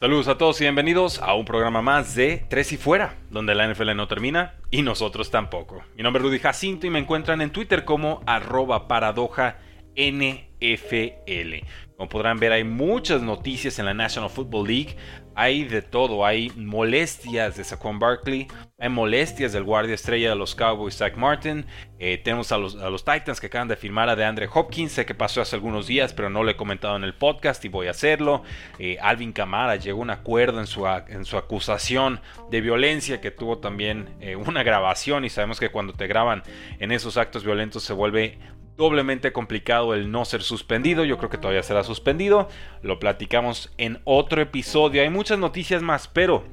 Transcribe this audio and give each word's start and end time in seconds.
Saludos 0.00 0.28
a 0.28 0.38
todos 0.38 0.60
y 0.60 0.64
bienvenidos 0.64 1.20
a 1.20 1.34
un 1.34 1.44
programa 1.44 1.82
más 1.82 2.14
de 2.14 2.46
Tres 2.48 2.70
y 2.70 2.76
Fuera, 2.76 3.16
donde 3.30 3.56
la 3.56 3.66
NFL 3.66 3.96
no 3.96 4.06
termina 4.06 4.54
y 4.70 4.82
nosotros 4.82 5.32
tampoco. 5.32 5.82
Mi 5.96 6.04
nombre 6.04 6.22
es 6.22 6.28
Rudy 6.28 6.38
Jacinto 6.38 6.86
y 6.86 6.90
me 6.90 7.00
encuentran 7.00 7.40
en 7.40 7.50
Twitter 7.50 7.84
como 7.84 8.22
arroba 8.24 8.86
paradoja 8.86 9.58
NFL. 9.96 11.66
Como 11.96 12.08
podrán 12.08 12.38
ver, 12.38 12.52
hay 12.52 12.62
muchas 12.62 13.22
noticias 13.22 13.80
en 13.80 13.86
la 13.86 13.94
National 13.94 14.30
Football 14.30 14.68
League. 14.68 14.96
Hay 15.40 15.62
de 15.62 15.82
todo. 15.82 16.26
Hay 16.26 16.50
molestias 16.56 17.56
de 17.56 17.62
Saquon 17.62 18.00
Barkley. 18.00 18.48
Hay 18.76 18.88
molestias 18.88 19.52
del 19.52 19.62
guardia 19.62 19.94
estrella 19.94 20.30
de 20.30 20.34
los 20.34 20.56
Cowboys, 20.56 20.96
Zach 20.96 21.14
Martin. 21.16 21.64
Eh, 22.00 22.18
tenemos 22.18 22.50
a 22.50 22.58
los, 22.58 23.04
Titans 23.04 23.38
que 23.40 23.46
acaban 23.46 23.68
de 23.68 23.76
firmar 23.76 24.08
a 24.08 24.16
DeAndre 24.16 24.48
Hopkins. 24.52 24.90
Sé 24.90 25.06
que 25.06 25.14
pasó 25.14 25.40
hace 25.40 25.54
algunos 25.54 25.86
días, 25.86 26.12
pero 26.12 26.28
no 26.28 26.42
lo 26.42 26.50
he 26.50 26.56
comentado 26.56 26.96
en 26.96 27.04
el 27.04 27.14
podcast 27.14 27.64
y 27.64 27.68
voy 27.68 27.86
a 27.86 27.92
hacerlo. 27.92 28.42
Eh, 28.80 28.98
Alvin 29.00 29.32
Kamara 29.32 29.76
llegó 29.76 30.00
a 30.00 30.02
un 30.02 30.10
acuerdo 30.10 30.58
en 30.58 30.66
su, 30.66 30.84
en 30.88 31.24
su 31.24 31.36
acusación 31.36 32.20
de 32.50 32.60
violencia 32.60 33.20
que 33.20 33.30
tuvo 33.30 33.58
también 33.58 34.08
eh, 34.20 34.34
una 34.34 34.64
grabación. 34.64 35.24
Y 35.24 35.30
sabemos 35.30 35.60
que 35.60 35.70
cuando 35.70 35.92
te 35.92 36.08
graban 36.08 36.42
en 36.80 36.90
esos 36.90 37.16
actos 37.16 37.44
violentos 37.44 37.84
se 37.84 37.92
vuelve 37.92 38.40
doblemente 38.78 39.32
complicado 39.32 39.92
el 39.92 40.10
no 40.10 40.24
ser 40.24 40.42
suspendido. 40.42 41.04
Yo 41.04 41.18
creo 41.18 41.28
que 41.28 41.36
todavía 41.36 41.64
será 41.64 41.82
suspendido. 41.82 42.48
Lo 42.80 43.00
platicamos 43.00 43.70
en 43.76 44.00
otro 44.04 44.40
episodio. 44.40 45.02
Hay 45.02 45.10
muchas 45.10 45.38
noticias 45.38 45.82
más, 45.82 46.06
pero 46.06 46.44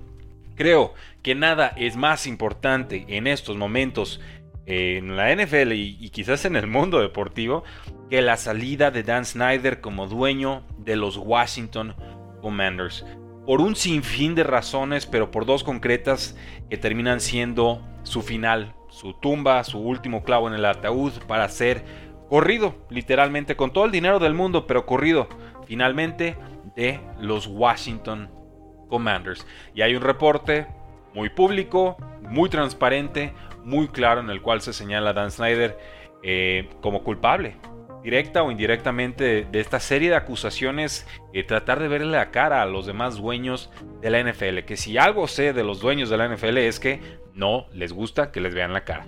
creo 0.56 0.96
que 1.22 1.36
nada 1.36 1.72
es 1.78 1.96
más 1.96 2.26
importante 2.26 3.06
en 3.08 3.28
estos 3.28 3.56
momentos 3.56 4.20
en 4.66 5.16
la 5.16 5.34
NFL 5.36 5.73
y, 5.73 6.09
quizás 6.09 6.46
en 6.46 6.56
el 6.56 6.66
mundo 6.66 7.00
deportivo 7.00 7.64
que 8.09 8.23
la 8.23 8.38
salida 8.38 8.90
de 8.90 9.03
Dan 9.03 9.23
Snyder 9.23 9.80
como 9.80 10.08
dueño 10.08 10.64
de 10.80 10.96
los 10.96 11.18
Washington 11.18 11.96
Commanders. 12.42 13.06
Por 13.46 13.62
un 13.62 13.76
sinfín 13.76 14.34
de 14.34 14.44
razones, 14.44 15.06
pero 15.06 15.30
por 15.30 15.46
dos 15.46 15.64
concretas 15.64 16.36
que 16.72 16.78
terminan 16.78 17.20
siendo 17.20 17.84
su 18.02 18.23
final, 18.23 18.73
su 18.90 19.14
tumba, 19.14 19.64
su 19.64 19.78
último 19.78 20.23
clavo 20.23 20.48
en 20.48 20.56
el 20.56 20.66
ataúd 20.66 21.14
para 21.28 21.48
ser 21.50 21.84
corrido, 22.30 22.76
literalmente, 22.90 23.56
con 23.56 23.72
todo 23.72 23.86
el 23.86 23.92
dinero 23.92 24.20
del 24.20 24.34
mundo, 24.34 24.68
pero 24.68 24.86
corrido, 24.86 25.28
finalmente, 25.66 26.36
de 26.76 27.00
los 27.20 27.48
Washington 27.48 28.30
Commanders. 28.90 29.45
Y 29.73 29.81
hay 29.81 29.95
un 29.95 30.02
reporte 30.02 30.68
muy 31.14 31.30
público, 31.30 31.98
muy 32.22 32.50
transparente, 32.50 33.34
muy 33.64 33.88
claro, 33.88 34.22
en 34.22 34.30
el 34.30 34.42
cual 34.42 34.62
se 34.62 34.73
señala 34.73 35.12
a 35.12 35.14
Dan 35.14 35.31
Snyder 35.31 35.78
eh, 36.23 36.70
como 36.81 37.03
culpable, 37.03 37.56
directa 38.03 38.44
o 38.44 38.52
indirectamente, 38.52 39.48
de 39.52 39.59
esta 39.59 39.80
serie 39.80 40.09
de 40.09 40.16
acusaciones, 40.16 41.08
y 41.34 41.44
tratar 41.44 41.80
de 41.80 41.88
verle 41.88 42.12
la 42.12 42.31
cara 42.31 42.62
a 42.62 42.66
los 42.66 42.86
demás 42.86 43.18
dueños 43.18 43.72
de 44.02 44.09
la 44.09 44.22
NFL. 44.22 44.59
Que 44.66 44.78
si 44.78 44.98
algo 44.98 45.28
sé 45.28 45.53
de 45.53 45.64
los 45.64 45.80
dueños 45.80 46.09
de 46.09 46.18
la 46.18 46.28
NFL 46.28 46.58
es 46.58 46.80
que 46.80 47.00
no 47.34 47.68
les 47.73 47.94
gusta 47.94 48.31
que 48.31 48.42
les 48.42 48.53
vean 48.53 48.73
la 48.73 48.84
cara. 48.84 49.08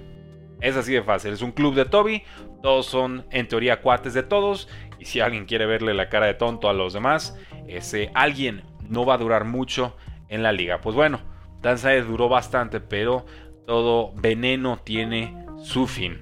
Es 0.59 0.75
así 0.75 0.93
de 0.93 1.03
fácil, 1.03 1.33
es 1.33 1.43
un 1.43 1.51
club 1.51 1.75
de 1.75 1.85
Toby, 1.85 2.23
todos 2.61 2.85
son 2.85 3.25
en 3.31 3.47
teoría 3.47 3.81
cuates 3.81 4.13
de 4.13 4.23
todos, 4.23 4.67
y 4.99 5.05
si 5.05 5.19
alguien 5.19 5.45
quiere 5.45 5.65
verle 5.65 5.93
la 5.93 6.09
cara 6.09 6.25
de 6.25 6.33
tonto 6.33 6.69
a 6.69 6.73
los 6.73 6.93
demás, 6.93 7.37
ese 7.67 8.11
alguien 8.13 8.63
no 8.89 9.05
va 9.05 9.15
a 9.15 9.17
durar 9.17 9.45
mucho 9.45 9.95
en 10.29 10.43
la 10.43 10.51
liga. 10.51 10.81
Pues 10.81 10.95
bueno, 10.95 11.19
Danzai 11.61 12.01
duró 12.01 12.29
bastante, 12.29 12.79
pero 12.79 13.25
todo 13.65 14.13
veneno 14.15 14.79
tiene 14.83 15.45
su 15.61 15.87
fin. 15.87 16.21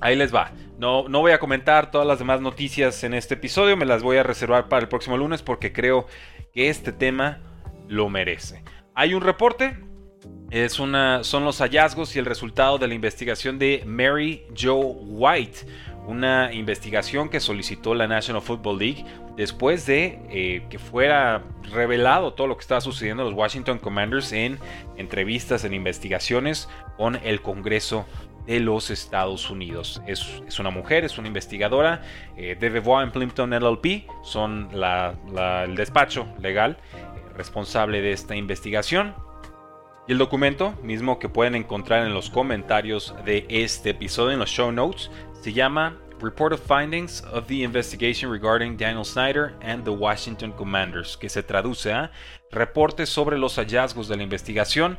Ahí 0.00 0.16
les 0.16 0.34
va. 0.34 0.52
No, 0.78 1.08
no 1.08 1.20
voy 1.20 1.32
a 1.32 1.38
comentar 1.38 1.90
todas 1.90 2.06
las 2.06 2.18
demás 2.18 2.40
noticias 2.40 3.04
en 3.04 3.12
este 3.12 3.34
episodio, 3.34 3.76
me 3.76 3.84
las 3.84 4.02
voy 4.02 4.16
a 4.16 4.22
reservar 4.22 4.68
para 4.68 4.82
el 4.82 4.88
próximo 4.88 5.16
lunes 5.16 5.42
porque 5.42 5.72
creo 5.72 6.06
que 6.52 6.70
este 6.70 6.92
tema 6.92 7.40
lo 7.86 8.08
merece. 8.08 8.64
Hay 8.94 9.14
un 9.14 9.20
reporte 9.20 9.76
es 10.50 10.80
una, 10.80 11.22
son 11.22 11.44
los 11.44 11.58
hallazgos 11.58 12.16
y 12.16 12.18
el 12.18 12.24
resultado 12.24 12.78
de 12.78 12.88
la 12.88 12.94
investigación 12.94 13.58
de 13.58 13.84
Mary 13.86 14.44
Joe 14.58 14.84
White, 14.84 15.60
una 16.06 16.52
investigación 16.52 17.28
que 17.28 17.38
solicitó 17.38 17.94
la 17.94 18.08
National 18.08 18.42
Football 18.42 18.78
League 18.78 19.04
después 19.36 19.86
de 19.86 20.18
eh, 20.28 20.66
que 20.68 20.78
fuera 20.78 21.44
revelado 21.72 22.32
todo 22.32 22.48
lo 22.48 22.56
que 22.56 22.62
estaba 22.62 22.80
sucediendo 22.80 23.22
en 23.22 23.30
los 23.30 23.38
Washington 23.38 23.78
Commanders 23.78 24.32
en 24.32 24.58
entrevistas, 24.96 25.64
en 25.64 25.72
investigaciones 25.72 26.68
con 26.96 27.16
el 27.16 27.42
Congreso 27.42 28.06
de 28.46 28.58
los 28.58 28.90
Estados 28.90 29.50
Unidos. 29.50 30.02
Es, 30.08 30.58
una 30.58 30.70
mujer, 30.70 31.04
es 31.04 31.16
una 31.16 31.28
investigadora 31.28 32.02
eh, 32.36 32.56
de 32.58 32.70
Devois 32.70 33.04
en 33.04 33.12
Plimpton 33.12 33.50
LLP, 33.50 34.08
son 34.24 34.68
el 34.72 35.76
despacho 35.76 36.26
legal 36.40 36.76
eh, 36.94 37.36
responsable 37.36 38.02
de 38.02 38.12
esta 38.12 38.34
investigación. 38.34 39.14
El 40.10 40.18
documento, 40.18 40.74
mismo 40.82 41.20
que 41.20 41.28
pueden 41.28 41.54
encontrar 41.54 42.04
en 42.04 42.12
los 42.12 42.30
comentarios 42.30 43.14
de 43.24 43.46
este 43.48 43.90
episodio, 43.90 44.32
en 44.32 44.40
los 44.40 44.50
show 44.50 44.72
notes, 44.72 45.08
se 45.40 45.52
llama 45.52 46.00
Report 46.20 46.52
of 46.52 46.60
Findings 46.66 47.22
of 47.32 47.46
the 47.46 47.62
Investigation 47.62 48.28
Regarding 48.28 48.76
Daniel 48.76 49.04
Snyder 49.04 49.54
and 49.62 49.84
the 49.84 49.90
Washington 49.90 50.50
Commanders, 50.50 51.16
que 51.16 51.28
se 51.28 51.44
traduce 51.44 51.92
a 51.92 52.10
Reportes 52.50 53.08
sobre 53.08 53.38
los 53.38 53.54
hallazgos 53.54 54.08
de 54.08 54.16
la 54.16 54.24
investigación 54.24 54.98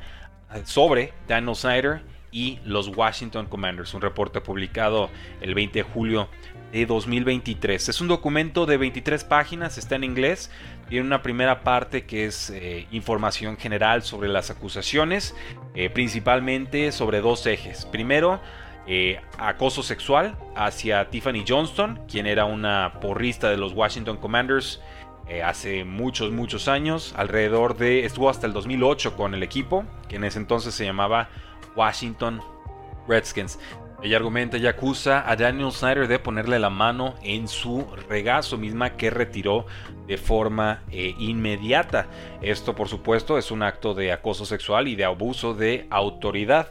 sobre 0.63 1.13
Daniel 1.28 1.57
Snyder 1.57 2.03
y 2.31 2.59
los 2.64 2.88
Washington 2.88 3.46
Commanders, 3.46 3.94
un 3.94 4.02
reporte 4.02 4.42
publicado 4.42 5.09
el 5.42 5.53
20 5.53 5.80
de 5.80 5.84
julio 5.84 6.30
de 6.72 6.86
2023. 6.86 7.90
Es 7.90 8.02
un 8.02 8.08
documento 8.08 8.66
de 8.66 8.78
23 8.78 9.24
páginas, 9.25 9.78
está 9.78 9.96
en 9.96 10.06
inglés, 10.06 10.50
tiene 10.88 11.06
una 11.06 11.22
primera 11.22 11.64
parte 11.64 12.06
que 12.06 12.25
es 12.25 12.50
eh, 12.50 12.88
información 12.91 13.58
general 13.58 14.03
sobre 14.03 14.30
las 14.30 14.50
acusaciones, 14.50 15.36
eh, 15.75 15.90
principalmente 15.90 16.91
sobre 16.91 17.22
dos 17.22 17.46
ejes. 17.46 17.86
Primero, 17.86 18.40
eh, 18.88 19.20
acoso 19.38 19.84
sexual 19.84 20.38
hacia 20.56 21.09
Tiffany 21.09 21.44
Johnston, 21.47 22.02
quien 22.09 22.25
era 22.25 22.46
una 22.46 23.00
porrista 23.02 23.50
de 23.50 23.58
los 23.58 23.74
Washington 23.74 24.18
Commanders 24.18 24.81
hace 25.46 25.86
muchos, 25.86 26.34
muchos 26.34 26.68
años, 26.68 27.14
alrededor 27.16 27.78
de, 27.78 28.03
estuvo 28.03 28.30
hasta 28.30 28.47
el 28.47 28.52
2008 28.52 29.16
con 29.16 29.34
el 29.34 29.44
equipo, 29.44 29.86
que 30.09 30.18
en 30.18 30.25
ese 30.25 30.40
entonces 30.40 30.74
se 30.74 30.84
llamaba 30.84 31.30
Washington 31.76 32.42
Redskins. 33.08 33.59
Ella 34.04 34.18
argumenta 34.18 34.58
y 34.58 34.66
acusa 34.66 35.30
a 35.30 35.36
Daniel 35.36 35.72
Snyder 35.72 36.08
de 36.08 36.18
ponerle 36.18 36.58
la 36.58 36.72
mano 36.72 37.14
en 37.22 37.48
su 37.48 37.86
regazo, 38.09 38.58
misma 38.58 38.98
que 38.98 39.12
retiró 39.12 39.68
de 40.08 40.18
forma 40.18 40.82
eh, 40.90 41.14
inmediata. 41.20 42.08
Esto, 42.42 42.74
por 42.74 42.88
supuesto, 42.88 43.38
es 43.38 43.52
un 43.52 43.62
acto 43.62 43.94
de 43.94 44.12
acoso 44.12 44.46
sexual 44.46 44.88
y 44.88 44.96
de 44.96 45.06
abuso 45.06 45.54
de 45.54 45.86
autoridad, 45.92 46.70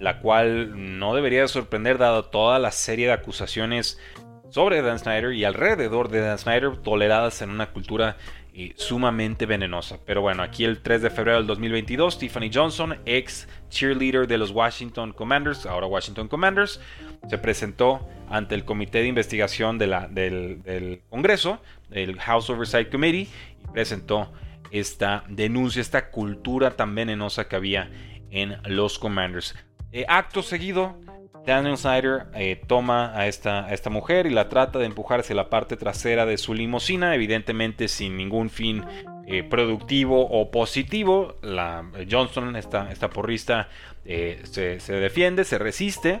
la 0.00 0.18
cual 0.18 0.98
no 0.98 1.14
debería 1.14 1.46
sorprender 1.46 1.98
dado 1.98 2.24
toda 2.24 2.58
la 2.58 2.72
serie 2.72 3.06
de 3.06 3.12
acusaciones 3.12 4.00
sobre 4.48 4.82
Dan 4.82 4.98
Snyder 4.98 5.32
y 5.32 5.44
alrededor 5.44 6.08
de 6.08 6.20
Dan 6.20 6.38
Snyder 6.38 6.76
toleradas 6.78 7.42
en 7.42 7.50
una 7.50 7.70
cultura 7.70 8.16
y 8.54 8.72
sumamente 8.76 9.46
venenosa. 9.46 9.98
Pero 10.04 10.20
bueno, 10.20 10.42
aquí 10.42 10.64
el 10.64 10.82
3 10.82 11.02
de 11.02 11.10
febrero 11.10 11.38
del 11.38 11.46
2022, 11.46 12.18
Tiffany 12.18 12.50
Johnson, 12.52 12.98
ex 13.06 13.48
cheerleader 13.70 14.26
de 14.26 14.38
los 14.38 14.50
Washington 14.50 15.12
Commanders, 15.12 15.64
ahora 15.64 15.86
Washington 15.86 16.28
Commanders, 16.28 16.80
se 17.28 17.38
presentó 17.38 18.06
ante 18.28 18.54
el 18.54 18.64
Comité 18.64 18.98
de 18.98 19.08
Investigación 19.08 19.78
del, 19.78 21.02
Congreso, 21.08 21.60
el 21.90 22.18
House 22.20 22.50
Oversight 22.50 22.90
Committee, 22.90 23.28
y 23.62 23.72
presentó 23.72 24.32
esta 24.70 25.24
denuncia, 25.28 25.80
esta 25.80 26.10
cultura 26.10 26.72
tan 26.72 26.94
venenosa 26.94 27.48
que 27.48 27.56
había 27.56 27.90
en 28.30 28.56
los 28.64 28.98
Commanders. 28.98 29.54
Eh, 29.92 30.06
acto 30.08 30.42
seguido, 30.42 30.98
Daniel 31.44 31.76
Snyder 31.76 32.26
eh, 32.34 32.60
toma 32.66 33.16
a 33.18 33.26
esta, 33.26 33.72
esta, 33.72 33.90
mujer 33.90 34.26
y 34.26 34.30
la 34.30 34.48
trata 34.48 34.78
de 34.78 34.86
empujar 34.86 35.20
hacia 35.20 35.34
la 35.34 35.50
parte 35.50 35.76
trasera 35.76 36.24
de 36.24 36.38
su 36.38 36.54
limusina, 36.54 37.14
evidentemente 37.14 37.88
sin 37.88 38.16
ningún 38.16 38.48
fin 38.48 38.84
eh, 39.26 39.42
productivo 39.42 40.28
o 40.28 40.50
positivo. 40.50 41.36
La 41.42 41.84
eh, 41.96 42.06
Johnson, 42.10 42.54
esta, 42.54 42.90
esta 42.92 43.10
porrista, 43.10 43.68
se, 44.04 44.80
se, 44.80 44.92
defiende, 44.92 45.44
se 45.44 45.58
resiste, 45.58 46.20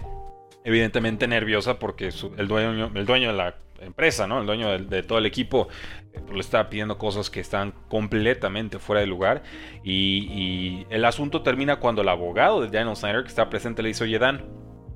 evidentemente 0.64 1.26
nerviosa 1.28 1.78
porque 1.78 2.10
el, 2.36 2.48
dueño, 2.48 2.90
el 2.94 3.06
dueño 3.06 3.28
de 3.28 3.36
la 3.36 3.56
empresa, 3.80 4.26
¿no? 4.26 4.40
El 4.40 4.46
dueño 4.46 4.78
de, 4.78 5.02
todo 5.02 5.18
el 5.18 5.26
equipo 5.26 5.68
pues, 6.12 6.34
le 6.34 6.40
estaba 6.40 6.68
pidiendo 6.68 6.98
cosas 6.98 7.30
que 7.30 7.40
están 7.40 7.72
completamente 7.88 8.78
fuera 8.78 9.00
de 9.00 9.06
lugar. 9.06 9.42
Y, 9.84 10.86
el 10.90 11.04
asunto 11.04 11.42
termina 11.42 11.76
cuando 11.76 12.02
el 12.02 12.08
abogado 12.08 12.60
de 12.60 12.68
Daniel 12.68 12.96
Snyder, 12.96 13.22
que 13.22 13.28
está 13.28 13.48
presente, 13.48 13.82
le 13.82 13.88
dice, 13.88 14.04
oye 14.04 14.18
Dan, 14.18 14.44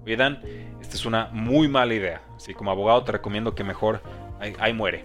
oye 0.07 0.17
Dan, 0.17 0.41
esta 0.81 0.95
es 0.95 1.05
una 1.05 1.29
muy 1.33 1.69
mala 1.69 1.93
idea. 1.93 2.23
Así 2.37 2.55
como 2.55 2.71
abogado 2.71 3.03
te 3.05 3.13
recomiendo 3.13 3.55
que 3.55 3.65
mejor 3.65 4.01
ahí, 4.41 4.73
muere. 4.73 5.05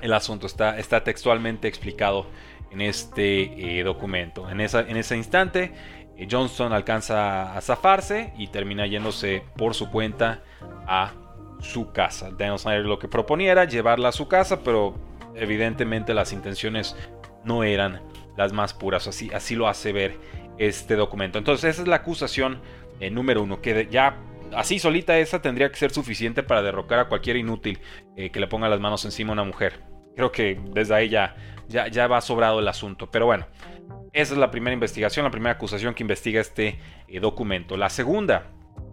El 0.00 0.12
asunto 0.12 0.46
está, 0.46 0.78
está 0.78 1.04
textualmente 1.04 1.68
explicado 1.68 2.26
en 2.70 2.80
este 2.80 3.78
eh, 3.78 3.82
documento. 3.82 4.48
En, 4.48 4.60
esa, 4.60 4.80
en 4.80 4.96
ese 4.96 5.16
instante, 5.16 5.72
eh, 6.16 6.28
Johnston 6.30 6.72
alcanza 6.72 7.56
a 7.56 7.60
zafarse 7.60 8.32
y 8.38 8.46
termina 8.46 8.86
yéndose 8.86 9.42
por 9.56 9.74
su 9.74 9.90
cuenta 9.90 10.42
a 10.86 11.12
su 11.58 11.92
casa. 11.92 12.30
Daniel 12.30 12.58
Snyder 12.58 12.86
lo 12.86 12.98
que 12.98 13.08
proponía 13.08 13.52
era 13.52 13.64
llevarla 13.64 14.08
a 14.08 14.12
su 14.12 14.28
casa, 14.28 14.62
pero 14.62 14.94
evidentemente 15.34 16.14
las 16.14 16.32
intenciones 16.32 16.96
no 17.44 17.64
eran 17.64 18.00
las 18.36 18.52
más 18.52 18.74
puras. 18.74 19.08
Así, 19.08 19.30
así 19.34 19.56
lo 19.56 19.68
hace 19.68 19.92
ver 19.92 20.18
este 20.56 20.94
documento. 20.94 21.38
Entonces 21.38 21.70
esa 21.70 21.82
es 21.82 21.88
la 21.88 21.96
acusación 21.96 22.60
número 23.08 23.42
uno, 23.42 23.62
que 23.62 23.88
ya 23.90 24.18
así 24.54 24.78
solita 24.78 25.18
esa 25.18 25.40
tendría 25.40 25.70
que 25.70 25.76
ser 25.76 25.90
suficiente 25.90 26.42
para 26.42 26.62
derrocar 26.62 26.98
a 26.98 27.08
cualquier 27.08 27.36
inútil 27.36 27.78
eh, 28.16 28.30
que 28.30 28.40
le 28.40 28.46
ponga 28.46 28.68
las 28.68 28.80
manos 28.80 29.04
encima 29.04 29.30
a 29.30 29.32
una 29.34 29.44
mujer. 29.44 29.80
Creo 30.16 30.32
que 30.32 30.60
desde 30.72 30.94
ahí 30.94 31.08
ya, 31.08 31.36
ya, 31.68 32.06
va 32.06 32.20
sobrado 32.20 32.58
el 32.58 32.68
asunto. 32.68 33.10
Pero 33.10 33.26
bueno, 33.26 33.46
esa 34.12 34.34
es 34.34 34.38
la 34.38 34.50
primera 34.50 34.74
investigación, 34.74 35.24
la 35.24 35.30
primera 35.30 35.52
acusación 35.52 35.94
que 35.94 36.02
investiga 36.02 36.40
este 36.40 36.78
eh, 37.08 37.20
documento. 37.20 37.76
La 37.76 37.88
segunda, 37.90 38.48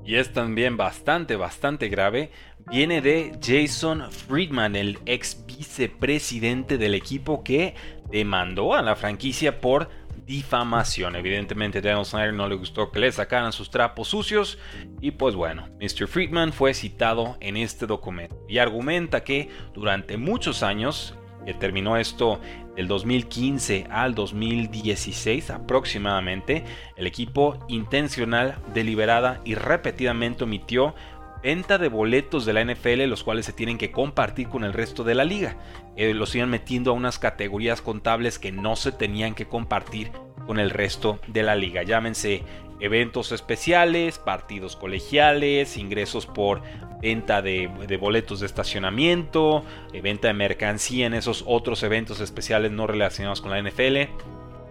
y 0.05 0.15
es 0.15 0.31
también 0.31 0.77
bastante, 0.77 1.35
bastante 1.35 1.89
grave, 1.89 2.31
viene 2.69 3.01
de 3.01 3.37
Jason 3.43 4.11
Friedman, 4.11 4.75
el 4.75 4.99
ex 5.05 5.45
vicepresidente 5.45 6.77
del 6.77 6.93
equipo 6.93 7.43
que 7.43 7.75
demandó 8.09 8.73
a 8.73 8.81
la 8.81 8.95
franquicia 8.95 9.59
por 9.59 9.89
difamación. 10.27 11.15
Evidentemente 11.15 11.81
Daniel 11.81 12.05
Snyder 12.05 12.33
no 12.33 12.47
le 12.47 12.55
gustó 12.55 12.91
que 12.91 12.99
le 12.99 13.11
sacaran 13.11 13.53
sus 13.53 13.71
trapos 13.71 14.09
sucios 14.09 14.59
y 15.01 15.11
pues 15.11 15.33
bueno, 15.33 15.69
Mr. 15.79 16.07
Friedman 16.07 16.53
fue 16.53 16.73
citado 16.73 17.37
en 17.39 17.57
este 17.57 17.87
documento 17.87 18.35
y 18.47 18.59
argumenta 18.59 19.23
que 19.23 19.49
durante 19.73 20.17
muchos 20.17 20.61
años, 20.61 21.15
que 21.45 21.53
terminó 21.53 21.95
esto 21.95 22.41
del 22.75 22.89
2015 22.89 23.87
al 23.89 24.13
2016 24.13 25.49
aproximadamente, 25.49 26.65
el 26.97 27.07
equipo 27.07 27.57
intencional, 27.69 28.57
deliberada 28.73 29.39
y 29.45 29.55
repetidamente 29.55 30.43
omitió 30.43 30.93
venta 31.41 31.77
de 31.77 31.89
boletos 31.89 32.45
de 32.45 32.53
la 32.53 32.63
NFL, 32.63 33.03
los 33.03 33.23
cuales 33.23 33.45
se 33.45 33.53
tienen 33.53 33.77
que 33.77 33.91
compartir 33.91 34.49
con 34.49 34.63
el 34.63 34.73
resto 34.73 35.03
de 35.03 35.15
la 35.15 35.25
liga. 35.25 35.57
Eh, 35.95 36.13
los 36.13 36.35
iban 36.35 36.49
metiendo 36.49 36.91
a 36.91 36.93
unas 36.93 37.19
categorías 37.19 37.81
contables 37.81 38.39
que 38.39 38.51
no 38.51 38.75
se 38.75 38.91
tenían 38.91 39.35
que 39.35 39.47
compartir 39.47 40.11
con 40.45 40.59
el 40.59 40.69
resto 40.69 41.19
de 41.27 41.43
la 41.43 41.55
liga. 41.55 41.83
Llámense 41.83 42.43
eventos 42.79 43.31
especiales, 43.31 44.19
partidos 44.19 44.75
colegiales, 44.75 45.77
ingresos 45.77 46.25
por 46.25 46.61
venta 47.01 47.41
de, 47.41 47.67
boletos 47.99 48.39
de 48.39 48.45
estacionamiento, 48.45 49.63
eh, 49.93 50.01
venta 50.01 50.27
de 50.27 50.33
mercancía 50.33 51.05
en 51.05 51.13
esos 51.13 51.43
otros 51.47 51.83
eventos 51.83 52.19
especiales 52.19 52.71
no 52.71 52.87
relacionados 52.87 53.41
con 53.41 53.51
la 53.51 53.61
NFL, 53.61 54.09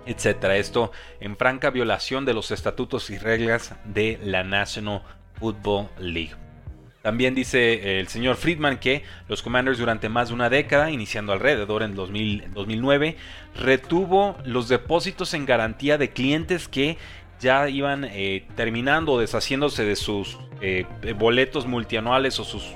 etcétera. 0.07 0.57
Esto 0.57 0.93
en 1.21 1.37
franca 1.37 1.71
violación 1.71 2.25
de 2.25 2.35
los 2.35 2.51
estatutos 2.51 3.11
y 3.11 3.19
reglas 3.19 3.75
de 3.85 4.19
la 4.23 4.45
National 4.45 5.03
Football 5.39 5.89
League. 5.99 6.46
También 7.07 7.37
dice 7.37 8.01
el 8.01 8.09
señor 8.09 8.35
Friedman 8.35 8.81
que 8.81 9.05
los 9.29 9.41
Commanders 9.41 9.79
durante 9.79 10.09
más 10.09 10.27
de 10.27 10.35
una 10.35 10.51
década, 10.51 10.91
iniciando 10.91 11.33
alrededor 11.33 11.85
en 11.85 11.95
2009, 11.95 13.17
retuvo 13.55 14.37
los 14.45 14.69
depósitos 14.69 15.33
en 15.33 15.47
garantía 15.47 15.99
de 15.99 16.11
clientes 16.11 16.67
que 16.67 16.99
ya 17.41 17.69
iban 17.69 18.05
eh, 18.05 18.47
terminando 18.55 19.19
deshaciéndose 19.19 19.85
de 19.85 19.97
sus 19.97 20.39
eh, 20.63 20.87
boletos 21.19 21.67
multianuales 21.67 22.41
o 22.41 22.45
sus, 22.45 22.73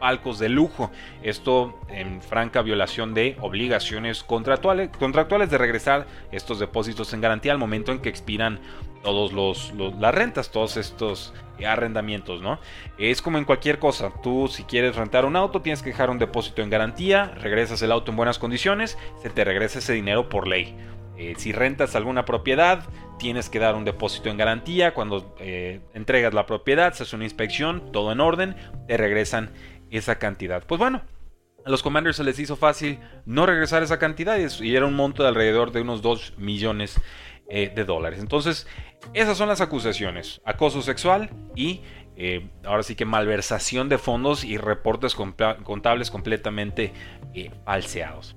palcos 0.00 0.38
de 0.38 0.48
lujo. 0.48 0.90
Esto 1.22 1.78
en 1.88 2.22
franca 2.22 2.62
violación 2.62 3.12
de 3.12 3.36
obligaciones 3.40 4.22
contractuales, 4.22 4.90
de 5.50 5.58
regresar 5.58 6.06
estos 6.32 6.58
depósitos 6.58 7.12
en 7.12 7.20
garantía 7.20 7.52
al 7.52 7.58
momento 7.58 7.92
en 7.92 7.98
que 7.98 8.08
expiran 8.08 8.60
todos 9.02 9.32
los, 9.32 9.72
las 9.98 10.14
rentas, 10.14 10.50
todos 10.50 10.76
estos 10.76 11.34
arrendamientos, 11.66 12.40
¿no? 12.40 12.58
Es 12.98 13.20
como 13.20 13.38
en 13.38 13.44
cualquier 13.44 13.78
cosa. 13.78 14.12
Tú 14.22 14.48
si 14.48 14.64
quieres 14.64 14.96
rentar 14.96 15.24
un 15.24 15.36
auto 15.36 15.60
tienes 15.60 15.82
que 15.82 15.90
dejar 15.90 16.10
un 16.10 16.18
depósito 16.18 16.62
en 16.62 16.70
garantía, 16.70 17.34
regresas 17.40 17.82
el 17.82 17.92
auto 17.92 18.10
en 18.10 18.16
buenas 18.16 18.38
condiciones, 18.38 18.96
se 19.22 19.30
te 19.30 19.44
regresa 19.44 19.80
ese 19.80 19.92
dinero 19.92 20.28
por 20.28 20.46
ley. 20.46 20.76
Eh, 21.18 21.34
si 21.36 21.50
rentas 21.50 21.96
alguna 21.96 22.24
propiedad, 22.24 22.84
tienes 23.18 23.50
que 23.50 23.58
dar 23.58 23.74
un 23.74 23.84
depósito 23.84 24.30
en 24.30 24.36
garantía. 24.36 24.94
Cuando 24.94 25.34
eh, 25.40 25.80
entregas 25.92 26.32
la 26.32 26.46
propiedad, 26.46 26.92
se 26.92 27.02
hace 27.02 27.16
una 27.16 27.24
inspección, 27.24 27.90
todo 27.90 28.12
en 28.12 28.20
orden, 28.20 28.54
te 28.86 28.96
regresan 28.96 29.50
esa 29.90 30.20
cantidad. 30.20 30.64
Pues 30.64 30.78
bueno, 30.78 31.02
a 31.66 31.70
los 31.70 31.82
Commanders 31.82 32.18
se 32.18 32.24
les 32.24 32.38
hizo 32.38 32.54
fácil 32.54 33.00
no 33.26 33.46
regresar 33.46 33.82
esa 33.82 33.98
cantidad 33.98 34.38
y 34.38 34.76
era 34.76 34.86
un 34.86 34.94
monto 34.94 35.24
de 35.24 35.30
alrededor 35.30 35.72
de 35.72 35.80
unos 35.80 36.02
2 36.02 36.34
millones 36.38 37.00
eh, 37.48 37.72
de 37.74 37.84
dólares. 37.84 38.20
Entonces, 38.20 38.68
esas 39.12 39.36
son 39.36 39.48
las 39.48 39.60
acusaciones. 39.60 40.40
Acoso 40.44 40.82
sexual 40.82 41.30
y 41.56 41.82
ahora 42.64 42.82
sí 42.82 42.96
que 42.96 43.04
malversación 43.04 43.88
de 43.88 43.96
fondos 43.98 44.42
y 44.42 44.56
reportes 44.56 45.14
contables 45.14 46.10
completamente 46.10 46.92
falseados. 47.64 48.36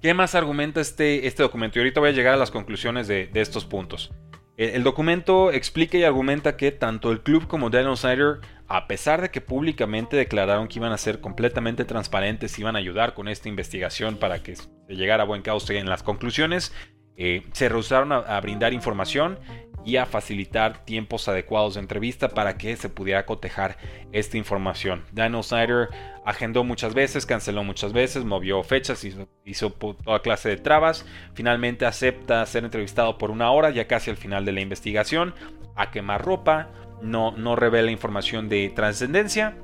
¿Qué 0.00 0.14
más 0.14 0.36
argumenta 0.36 0.80
este, 0.80 1.26
este 1.26 1.42
documento? 1.42 1.78
Y 1.78 1.80
ahorita 1.80 1.98
voy 1.98 2.10
a 2.10 2.12
llegar 2.12 2.34
a 2.34 2.36
las 2.36 2.52
conclusiones 2.52 3.08
de, 3.08 3.30
estos 3.34 3.64
puntos. 3.64 4.12
El, 4.56 4.84
documento 4.84 5.50
explica 5.50 5.98
y 5.98 6.04
argumenta 6.04 6.56
que 6.56 6.70
tanto 6.70 7.10
el 7.10 7.20
club 7.20 7.48
como 7.48 7.68
Daniel 7.68 7.96
Snyder, 7.96 8.38
a 8.68 8.86
pesar 8.86 9.22
de 9.22 9.30
que 9.30 9.40
públicamente 9.40 10.16
declararon 10.16 10.68
que 10.68 10.78
iban 10.78 10.92
a 10.92 10.98
ser 10.98 11.20
completamente 11.20 11.84
transparentes, 11.84 12.58
iban 12.60 12.76
a 12.76 12.78
ayudar 12.78 13.14
con 13.14 13.26
esta 13.26 13.48
investigación 13.48 14.16
para 14.16 14.40
que 14.42 14.54
se 14.54 14.68
llegara 14.88 15.24
a 15.24 15.26
buen 15.26 15.42
cauce 15.42 15.76
en 15.76 15.88
las 15.88 16.04
conclusiones, 16.04 16.72
eh, 17.16 17.42
se 17.52 17.68
rehusaron 17.68 18.12
a, 18.12 18.40
brindar 18.40 18.72
información 18.72 19.40
y 19.84 19.96
a 19.96 20.06
facilitar 20.06 20.84
tiempos 20.84 21.28
adecuados 21.28 21.74
de 21.74 21.80
entrevista 21.80 22.28
para 22.28 22.58
que 22.58 22.76
se 22.76 22.88
pudiera 22.88 23.24
cotejar 23.24 23.78
esta 24.12 24.36
información. 24.36 25.04
Daniel 25.12 25.42
Snyder 25.42 25.88
agendó 26.24 26.64
muchas 26.64 26.94
veces, 26.94 27.24
canceló 27.24 27.64
muchas 27.64 27.92
veces, 27.92 28.24
movió 28.24 28.62
fechas, 28.62 29.04
hizo, 29.04 29.28
hizo 29.44 29.70
toda 29.70 30.20
clase 30.20 30.50
de 30.50 30.56
trabas. 30.56 31.06
Finalmente 31.34 31.86
acepta 31.86 32.44
ser 32.44 32.64
entrevistado 32.64 33.16
por 33.18 33.30
una 33.30 33.50
hora, 33.50 33.70
ya 33.70 33.86
casi 33.86 34.10
al 34.10 34.16
final 34.16 34.44
de 34.44 34.52
la 34.52 34.60
investigación, 34.60 35.34
a 35.74 35.90
quemar 35.90 36.24
ropa, 36.24 36.68
no, 37.00 37.32
no 37.32 37.56
revela 37.56 37.90
información 37.90 38.48
de 38.48 38.70
trascendencia 38.70 39.56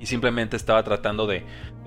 y 0.00 0.06
simplemente 0.06 0.56
estaba 0.56 0.82
tratando 0.82 1.26
de, 1.26 1.44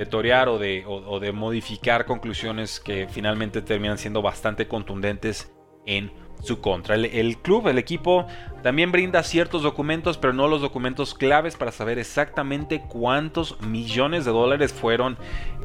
torear 0.09 0.47
o 0.47 0.57
de, 0.57 0.85
o 0.87 1.19
de 1.19 1.31
modificar 1.33 2.05
conclusiones 2.05 2.79
que 2.79 3.07
finalmente 3.09 3.61
terminan 3.61 3.97
siendo 3.97 4.21
bastante 4.21 4.67
contundentes 4.67 5.53
en 5.85 6.11
su 6.41 6.61
contra. 6.61 6.95
El, 6.95 7.37
club, 7.37 7.67
el 7.67 7.77
equipo, 7.77 8.27
también 8.63 8.91
brinda 8.91 9.23
ciertos 9.23 9.63
documentos, 9.63 10.17
pero 10.17 10.33
no 10.33 10.47
los 10.47 10.61
documentos 10.61 11.13
claves 11.13 11.55
para 11.55 11.71
saber 11.71 11.99
exactamente 11.99 12.81
cuántos 12.81 13.59
millones 13.61 14.25
de 14.25 14.31
dólares 14.31 14.73
fueron 14.73 15.17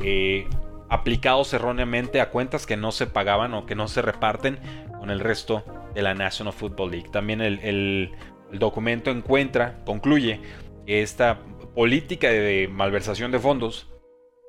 eh, 0.02 0.46
aplicados 0.88 1.52
erróneamente 1.54 2.20
a 2.20 2.30
cuentas 2.30 2.66
que 2.66 2.76
no 2.76 2.92
se 2.92 3.06
pagaban 3.06 3.54
o 3.54 3.66
que 3.66 3.74
no 3.74 3.88
se 3.88 4.02
reparten 4.02 4.58
con 4.98 5.10
el 5.10 5.20
resto 5.20 5.64
de 5.94 6.02
la 6.02 6.14
National 6.14 6.52
Football 6.52 6.90
League. 6.90 7.08
También 7.10 7.40
el, 7.40 8.10
documento 8.52 9.10
encuentra, 9.10 9.78
concluye, 9.84 10.40
que 10.84 11.02
esta 11.02 11.38
política 11.74 12.28
de 12.28 12.68
malversación 12.68 13.30
de 13.30 13.38
fondos 13.38 13.88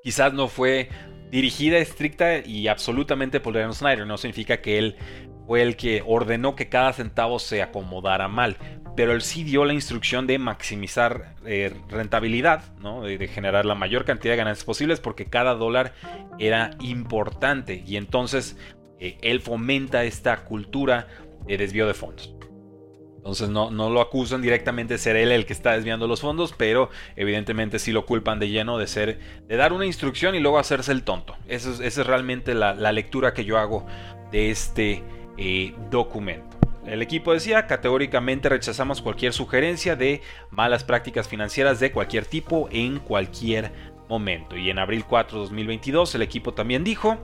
quizás 0.04 0.34
no 0.34 0.48
fue 0.48 0.90
dirigida 1.30 1.78
estricta 1.78 2.40
y 2.40 2.68
absolutamente 2.68 3.40
por 3.40 3.54
Daniel 3.54 3.74
Snyder. 3.74 4.08
No 4.08 4.18
significa 4.18 4.62
que 4.62 4.80
él 4.80 4.96
fue 5.52 5.64
el 5.64 5.76
que 5.76 6.02
ordenó 6.08 6.56
que 6.56 6.70
cada 6.70 6.94
centavo 6.94 7.38
se 7.38 7.62
acomodara 7.62 8.30
mal, 8.30 8.56
pero 8.96 9.12
él 9.12 9.22
sí 9.22 9.44
dio 9.44 9.66
la 9.66 9.74
instrucción 9.74 10.26
de 10.26 10.40
maximizar 10.40 11.36
eh, 11.46 11.74
rentabilidad, 11.90 12.74
¿no? 12.80 13.02
de, 13.02 13.28
generar 13.28 13.66
la 13.66 13.76
mayor 13.76 14.06
cantidad 14.06 14.32
de 14.32 14.38
ganancias 14.38 14.64
posibles 14.64 15.02
porque 15.02 15.26
cada 15.26 15.54
dólar 15.56 15.94
era 16.40 16.72
importante 16.80 17.84
y 17.86 17.98
entonces 17.98 18.56
eh, 19.02 19.18
él 19.22 19.42
fomenta 19.42 20.06
esta 20.06 20.46
cultura 20.46 21.10
de 21.46 21.58
desvío 21.58 21.86
de 21.86 21.96
fondos. 21.96 22.34
Entonces 23.18 23.50
no, 23.50 23.72
no, 23.72 23.90
lo 23.90 24.00
acusan 24.00 24.42
directamente 24.42 24.94
de 24.94 25.00
ser 25.00 25.18
él 25.18 25.34
el 25.34 25.46
que 25.46 25.52
está 25.52 25.74
desviando 25.74 26.08
los 26.08 26.22
fondos, 26.22 26.56
pero 26.58 26.90
evidentemente 27.18 27.78
sí 27.78 27.92
lo 27.92 28.06
culpan 28.06 28.40
de 28.40 28.48
lleno 28.48 28.78
de 28.78 28.88
ser, 28.88 29.20
de 29.50 29.56
dar 29.58 29.74
una 29.74 29.86
instrucción 29.86 30.34
y 30.34 30.40
luego 30.40 30.60
hacerse 30.60 30.94
el 30.94 31.04
tonto. 31.04 31.36
Esa 31.50 31.72
es, 31.72 31.82
es 31.82 32.08
realmente 32.08 32.54
la, 32.54 32.74
la, 32.74 32.94
lectura 32.94 33.34
que 33.34 33.44
yo 33.44 33.58
hago 33.58 33.86
de 34.32 34.50
este 34.50 35.04
documento. 35.90 36.58
El 36.86 37.02
equipo 37.02 37.34
decía, 37.34 37.68
categóricamente 37.68 38.50
rechazamos 38.50 39.02
cualquier 39.02 39.34
sugerencia 39.34 39.96
de 39.96 40.22
malas 40.50 40.84
prácticas 40.84 41.28
financieras 41.28 41.80
de 41.80 41.92
cualquier 41.92 42.26
tipo 42.26 42.70
en 42.72 43.00
cualquier 43.00 43.72
momento. 44.10 44.58
Y 44.58 44.70
en 44.70 44.80
abril 44.80 45.06
4 45.06 45.38
de 45.38 45.44
2022 45.44 46.16
el 46.16 46.24
equipo 46.24 46.54
también 46.54 46.84
dijo, 46.84 47.18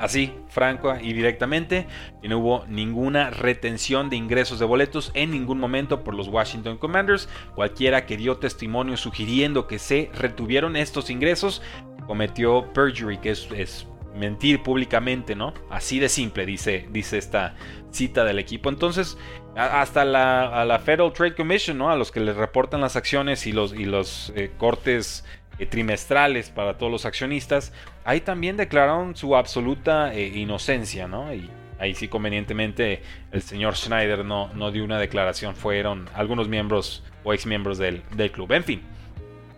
así, 0.00 0.32
franco 0.48 0.96
y 1.00 1.12
directamente, 1.12 1.86
que 2.20 2.28
no 2.28 2.38
hubo 2.38 2.64
ninguna 2.66 3.30
retención 3.30 4.10
de 4.10 4.16
ingresos 4.16 4.58
de 4.58 4.64
boletos 4.64 5.12
en 5.14 5.30
ningún 5.30 5.60
momento 5.60 6.02
por 6.02 6.14
los 6.14 6.26
Washington 6.26 6.78
Commanders. 6.78 7.28
Cualquiera 7.54 8.06
que 8.06 8.16
dio 8.16 8.38
testimonio 8.38 8.96
sugiriendo 8.96 9.68
que 9.68 9.78
se 9.78 10.10
retuvieron 10.14 10.74
estos 10.74 11.10
ingresos 11.10 11.62
cometió 12.10 12.72
perjury, 12.72 13.18
que 13.18 13.30
es, 13.30 13.86
mentir 14.14 14.62
públicamente, 14.62 15.34
¿no? 15.34 15.54
Así 15.70 15.98
de 15.98 16.08
simple, 16.08 16.46
dice, 16.46 16.88
dice 16.90 17.18
esta 17.18 17.54
cita 17.90 18.24
del 18.24 18.38
equipo. 18.38 18.68
Entonces, 18.68 19.18
hasta 19.56 20.04
la, 20.04 20.60
a 20.60 20.64
la 20.64 20.78
Federal 20.78 21.12
Trade 21.12 21.34
Commission, 21.34 21.78
¿no? 21.78 21.90
A 21.90 21.96
los 21.96 22.10
que 22.10 22.20
les 22.20 22.36
reportan 22.36 22.80
las 22.80 22.96
acciones 22.96 23.46
y 23.46 23.52
los, 23.52 23.74
y 23.74 23.84
los 23.84 24.32
eh, 24.36 24.50
cortes 24.58 25.24
eh, 25.58 25.66
trimestrales 25.66 26.50
para 26.50 26.78
todos 26.78 26.90
los 26.90 27.04
accionistas, 27.04 27.72
ahí 28.04 28.20
también 28.20 28.56
declararon 28.56 29.16
su 29.16 29.36
absoluta 29.36 30.14
eh, 30.14 30.26
inocencia, 30.26 31.08
¿no? 31.08 31.32
Y 31.34 31.50
ahí 31.78 31.94
sí 31.94 32.08
convenientemente 32.08 33.02
el 33.32 33.42
señor 33.42 33.76
Schneider 33.76 34.24
no, 34.24 34.50
no 34.54 34.70
dio 34.70 34.84
una 34.84 34.98
declaración, 34.98 35.56
fueron 35.56 36.08
algunos 36.14 36.48
miembros 36.48 37.02
o 37.24 37.32
ex 37.32 37.46
miembros 37.46 37.78
del, 37.78 38.02
del 38.16 38.30
club. 38.30 38.52
En 38.52 38.64
fin, 38.64 38.82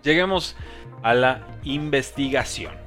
lleguemos 0.02 0.56
a 1.02 1.14
la 1.14 1.46
investigación. 1.64 2.81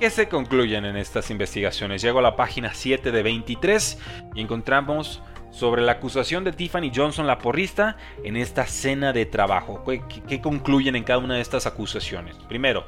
¿Qué 0.00 0.10
se 0.10 0.28
concluyen 0.28 0.84
en 0.84 0.96
estas 0.96 1.28
investigaciones? 1.28 2.02
Llego 2.02 2.20
a 2.20 2.22
la 2.22 2.36
página 2.36 2.72
7 2.72 3.10
de 3.10 3.22
23 3.24 3.98
y 4.32 4.40
encontramos 4.40 5.20
sobre 5.50 5.82
la 5.82 5.92
acusación 5.92 6.44
de 6.44 6.52
Tiffany 6.52 6.92
Johnson, 6.94 7.26
la 7.26 7.38
porrista, 7.38 7.96
en 8.22 8.36
esta 8.36 8.64
cena 8.66 9.12
de 9.12 9.26
trabajo. 9.26 9.82
¿Qué, 10.28 10.40
concluyen 10.40 10.94
en 10.94 11.02
cada 11.02 11.18
una 11.18 11.34
de 11.34 11.40
estas 11.40 11.66
acusaciones? 11.66 12.36
Primero, 12.48 12.86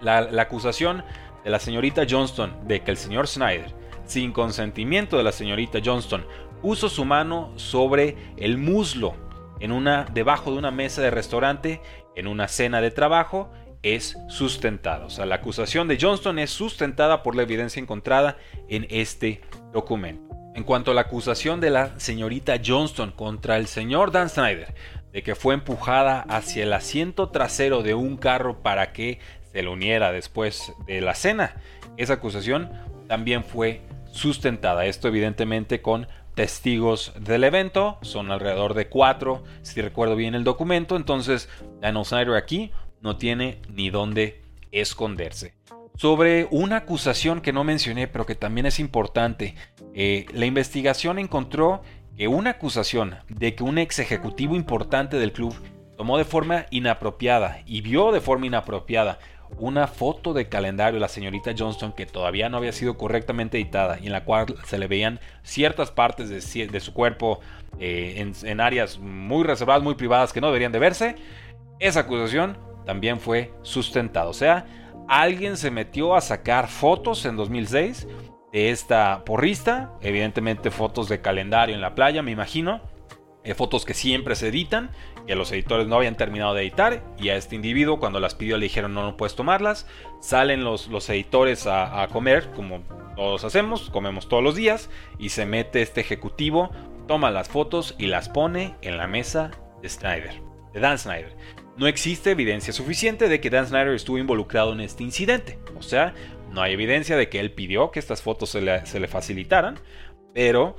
la, 0.00 0.22
la, 0.22 0.42
acusación 0.42 1.04
de 1.44 1.50
la 1.50 1.58
señorita 1.58 2.06
Johnston 2.08 2.56
de 2.66 2.80
que 2.80 2.90
el 2.90 2.96
señor 2.96 3.28
Snyder, 3.28 3.74
sin 4.06 4.32
consentimiento 4.32 5.18
de 5.18 5.24
la 5.24 5.32
señorita 5.32 5.80
Johnston, 5.84 6.26
puso 6.62 6.88
su 6.88 7.04
mano 7.04 7.52
sobre 7.56 8.16
el 8.38 8.56
muslo 8.56 9.14
en 9.60 9.72
una, 9.72 10.06
debajo 10.10 10.52
de 10.52 10.56
una 10.56 10.70
mesa 10.70 11.02
de 11.02 11.10
restaurante 11.10 11.82
en 12.16 12.28
una 12.28 12.48
cena 12.48 12.80
de 12.80 12.90
trabajo 12.90 13.50
es 13.84 14.18
sustentada. 14.28 15.04
O 15.06 15.10
sea, 15.10 15.26
la 15.26 15.36
acusación 15.36 15.86
de 15.86 15.98
Johnston 16.00 16.40
es 16.40 16.50
sustentada 16.50 17.22
por 17.22 17.36
la 17.36 17.42
evidencia 17.42 17.80
encontrada 17.80 18.36
en 18.68 18.86
este 18.90 19.42
documento. 19.72 20.34
En 20.56 20.64
cuanto 20.64 20.90
a 20.90 20.94
la 20.94 21.02
acusación 21.02 21.60
de 21.60 21.70
la 21.70 21.98
señorita 22.00 22.60
Johnston 22.64 23.12
contra 23.12 23.56
el 23.56 23.66
señor 23.66 24.10
Dan 24.10 24.30
Snyder 24.30 24.74
de 25.14 25.22
que 25.22 25.36
fue 25.36 25.54
empujada 25.54 26.22
hacia 26.22 26.64
el 26.64 26.72
asiento 26.72 27.28
trasero 27.28 27.82
de 27.84 27.94
un 27.94 28.16
carro 28.16 28.62
para 28.62 28.92
que 28.92 29.20
se 29.52 29.62
le 29.62 29.68
uniera 29.68 30.10
después 30.10 30.72
de 30.86 31.00
la 31.00 31.14
cena, 31.14 31.54
esa 31.96 32.14
acusación 32.14 32.68
también 33.06 33.44
fue 33.44 33.82
sustentada. 34.10 34.86
Esto 34.86 35.06
evidentemente 35.06 35.80
con 35.80 36.08
testigos 36.34 37.12
del 37.20 37.44
evento, 37.44 37.98
son 38.02 38.32
alrededor 38.32 38.74
de 38.74 38.88
cuatro, 38.88 39.44
si 39.62 39.80
recuerdo 39.80 40.16
bien 40.16 40.34
el 40.34 40.42
documento, 40.42 40.96
entonces 40.96 41.48
Dan 41.80 42.04
Snyder 42.04 42.34
aquí 42.34 42.72
no 43.04 43.16
tiene 43.16 43.60
ni 43.68 43.90
dónde 43.90 44.42
esconderse 44.72 45.54
sobre 45.96 46.48
una 46.50 46.78
acusación 46.78 47.40
que 47.40 47.52
no 47.52 47.64
mencioné, 47.64 48.08
pero 48.08 48.26
que 48.26 48.34
también 48.34 48.66
es 48.66 48.80
importante. 48.80 49.54
Eh, 49.94 50.26
la 50.32 50.46
investigación 50.46 51.18
encontró 51.18 51.82
que 52.16 52.28
una 52.28 52.50
acusación 52.50 53.16
de 53.28 53.54
que 53.54 53.62
un 53.62 53.78
ex 53.78 53.98
ejecutivo 54.00 54.56
importante 54.56 55.18
del 55.18 55.32
club 55.32 55.54
tomó 55.96 56.18
de 56.18 56.24
forma 56.24 56.66
inapropiada 56.70 57.60
y 57.66 57.80
vio 57.80 58.10
de 58.10 58.20
forma 58.20 58.46
inapropiada 58.46 59.18
una 59.58 59.86
foto 59.86 60.32
de 60.32 60.48
calendario 60.48 60.94
de 60.94 61.00
la 61.00 61.08
señorita 61.08 61.54
Johnston 61.56 61.92
que 61.92 62.06
todavía 62.06 62.48
no 62.48 62.56
había 62.56 62.72
sido 62.72 62.98
correctamente 62.98 63.56
editada 63.56 64.00
y 64.00 64.06
en 64.06 64.12
la 64.12 64.24
cual 64.24 64.56
se 64.64 64.78
le 64.78 64.88
veían 64.88 65.20
ciertas 65.44 65.92
partes 65.92 66.28
de, 66.28 66.80
su 66.80 66.92
cuerpo 66.92 67.38
eh, 67.78 68.14
en, 68.16 68.32
en 68.48 68.60
áreas 68.60 68.98
muy 68.98 69.44
reservadas, 69.44 69.84
muy 69.84 69.94
privadas 69.94 70.32
que 70.32 70.40
no 70.40 70.48
deberían 70.48 70.72
de 70.72 70.80
verse, 70.80 71.14
esa 71.78 72.00
acusación 72.00 72.56
también 72.84 73.20
fue 73.20 73.52
sustentada. 73.62 74.28
O 74.28 74.34
sea, 74.34 74.66
alguien 75.08 75.56
se 75.56 75.70
metió 75.70 76.14
a 76.14 76.20
sacar 76.20 76.68
fotos 76.68 77.24
en 77.24 77.36
2006 77.36 78.06
de 78.52 78.70
esta 78.70 79.24
porrista, 79.24 79.92
evidentemente 80.00 80.70
fotos 80.70 81.08
de 81.08 81.20
calendario 81.20 81.74
en 81.74 81.80
la 81.80 81.94
playa, 81.94 82.22
me 82.22 82.30
imagino, 82.30 82.80
eh, 83.42 83.54
fotos 83.54 83.84
que 83.84 83.94
siempre 83.94 84.36
se 84.36 84.48
editan, 84.48 84.90
que 85.26 85.34
los 85.34 85.50
editores 85.52 85.88
no 85.88 85.96
habían 85.96 86.16
terminado 86.16 86.54
de 86.54 86.62
editar, 86.62 87.02
y 87.18 87.30
a 87.30 87.36
este 87.36 87.56
individuo 87.56 87.98
cuando 87.98 88.20
las 88.20 88.34
pidió 88.34 88.56
le 88.56 88.64
dijeron 88.64 88.94
no, 88.94 89.02
no 89.02 89.16
puedes 89.16 89.34
tomarlas, 89.34 89.88
salen 90.20 90.62
los, 90.62 90.88
los 90.88 91.08
editores 91.10 91.66
a, 91.66 92.02
a 92.02 92.08
comer, 92.08 92.50
como 92.52 92.82
todos 93.16 93.44
hacemos, 93.44 93.90
comemos 93.90 94.28
todos 94.28 94.42
los 94.42 94.54
días, 94.54 94.88
y 95.18 95.30
se 95.30 95.46
mete 95.46 95.82
este 95.82 96.00
ejecutivo, 96.00 96.70
toma 97.08 97.30
las 97.30 97.48
fotos 97.48 97.96
y 97.98 98.06
las 98.06 98.28
pone 98.28 98.76
en 98.82 98.96
la 98.98 99.06
mesa 99.06 99.50
de 99.82 99.88
Snyder, 99.88 100.40
de 100.72 100.80
Dan 100.80 100.98
Snyder 100.98 101.36
no 101.76 101.86
existe 101.86 102.30
evidencia 102.30 102.72
suficiente 102.72 103.28
de 103.28 103.40
que 103.40 103.50
Dan 103.50 103.66
Snyder 103.66 103.94
estuvo 103.94 104.18
involucrado 104.18 104.72
en 104.72 104.80
este 104.80 105.02
incidente. 105.02 105.58
O 105.76 105.82
sea, 105.82 106.14
no 106.50 106.62
hay 106.62 106.72
evidencia 106.72 107.16
de 107.16 107.28
que 107.28 107.40
él 107.40 107.52
pidió 107.52 107.90
que 107.90 107.98
estas 107.98 108.22
fotos 108.22 108.50
se 108.50 108.60
le, 108.60 109.08
facilitaran, 109.08 109.78
pero 110.32 110.76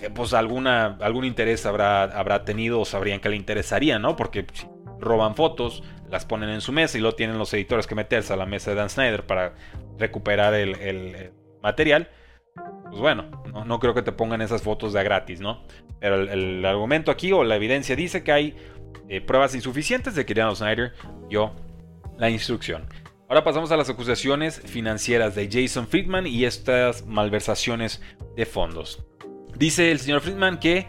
eh, 0.00 0.10
pues 0.12 0.34
alguna, 0.34 0.98
algún 1.00 1.24
interés 1.24 1.64
habrá, 1.64 2.02
habrá 2.04 2.44
tenido 2.44 2.80
o 2.80 2.84
sabrían 2.84 3.20
que 3.20 3.28
le 3.28 3.36
interesaría, 3.36 3.98
¿no? 3.98 4.16
Porque 4.16 4.46
roban 4.98 5.36
fotos, 5.36 5.82
las 6.10 6.26
ponen 6.26 6.50
en 6.50 6.60
su 6.60 6.72
mesa 6.72 6.98
y 6.98 7.00
luego 7.00 7.16
tienen 7.16 7.38
los 7.38 7.54
editores 7.54 7.86
que 7.86 7.94
meterse 7.94 8.32
a 8.32 8.36
la 8.36 8.46
mesa 8.46 8.70
de 8.70 8.76
Dan 8.76 8.90
Snyder 8.90 9.26
para 9.26 9.54
recuperar 9.98 10.54
el, 10.54 11.32
material. 11.62 12.08
Pues 12.90 13.00
bueno, 13.00 13.30
no, 13.64 13.78
creo 13.78 13.94
que 13.94 14.02
te 14.02 14.12
pongan 14.12 14.42
esas 14.42 14.62
fotos 14.62 14.92
de 14.92 15.02
gratis, 15.04 15.40
¿no? 15.40 15.62
Pero 16.00 16.16
el 16.16 16.64
argumento 16.64 17.10
aquí 17.10 17.32
o 17.32 17.44
la 17.44 17.56
evidencia 17.56 17.94
dice 17.94 18.24
que 18.24 18.32
hay 18.32 18.56
eh, 19.08 19.20
pruebas 19.20 19.54
insuficientes 19.54 20.14
de 20.14 20.24
que 20.24 20.34
Dan 20.34 20.54
Snyder 20.54 20.92
dio 21.28 21.52
la 22.18 22.30
instrucción. 22.30 22.86
Ahora 23.28 23.44
pasamos 23.44 23.72
a 23.72 23.76
las 23.76 23.88
acusaciones 23.88 24.60
financieras 24.60 25.34
de 25.34 25.48
Jason 25.50 25.86
Friedman 25.86 26.26
y 26.26 26.44
estas 26.44 27.06
malversaciones 27.06 28.02
de 28.36 28.44
fondos. 28.44 29.04
Dice 29.56 29.90
el 29.90 30.00
señor 30.00 30.20
Friedman 30.20 30.58
que 30.58 30.86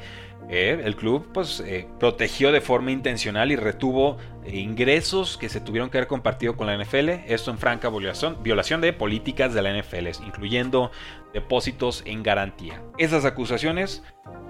eh, 0.49 0.81
el 0.83 0.95
club 0.95 1.29
pues, 1.33 1.61
eh, 1.61 1.87
protegió 1.99 2.51
de 2.51 2.61
forma 2.61 2.91
intencional 2.91 3.51
y 3.51 3.55
retuvo 3.55 4.17
ingresos 4.45 5.37
que 5.37 5.47
se 5.47 5.61
tuvieron 5.61 5.89
que 5.89 5.97
haber 5.97 6.07
compartido 6.07 6.57
con 6.57 6.67
la 6.67 6.77
NFL, 6.77 7.09
esto 7.27 7.49
en 7.49 7.57
franca 7.57 7.89
violación, 7.89 8.37
violación 8.43 8.81
de 8.81 8.91
políticas 8.91 9.53
de 9.53 9.61
la 9.61 9.77
NFL, 9.77 10.07
incluyendo 10.25 10.91
depósitos 11.33 12.03
en 12.05 12.23
garantía. 12.23 12.81
Esas 12.97 13.23
acusaciones 13.25 14.03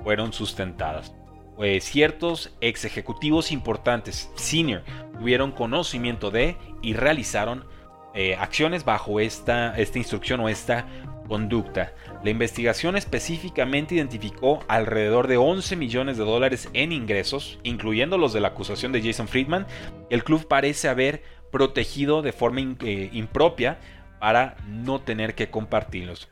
fueron 0.03 0.33
sustentadas. 0.33 1.13
Eh, 1.61 1.81
ciertos 1.81 2.51
ex 2.61 2.85
ejecutivos 2.85 3.51
importantes, 3.51 4.31
senior, 4.35 4.83
tuvieron 5.19 5.51
conocimiento 5.51 6.31
de 6.31 6.57
y 6.81 6.93
realizaron 6.93 7.65
eh, 8.15 8.35
acciones 8.35 8.85
bajo 8.85 9.19
esta, 9.19 9.77
esta 9.77 9.97
instrucción 9.97 10.39
o 10.39 10.49
esta 10.49 10.87
conducta. 11.27 11.93
La 12.23 12.29
investigación 12.29 12.95
específicamente 12.95 13.95
identificó 13.95 14.59
alrededor 14.67 15.27
de 15.27 15.37
11 15.37 15.75
millones 15.75 16.17
de 16.17 16.23
dólares 16.23 16.69
en 16.73 16.91
ingresos, 16.91 17.59
incluyendo 17.63 18.17
los 18.17 18.33
de 18.33 18.41
la 18.41 18.49
acusación 18.49 18.91
de 18.91 19.01
Jason 19.01 19.27
Friedman. 19.27 19.65
El 20.09 20.23
club 20.23 20.47
parece 20.47 20.89
haber 20.89 21.23
protegido 21.51 22.21
de 22.21 22.33
forma 22.33 22.61
eh, 22.61 23.09
impropia 23.13 23.79
para 24.19 24.57
no 24.67 25.01
tener 25.01 25.35
que 25.35 25.49
compartirlos. 25.49 26.29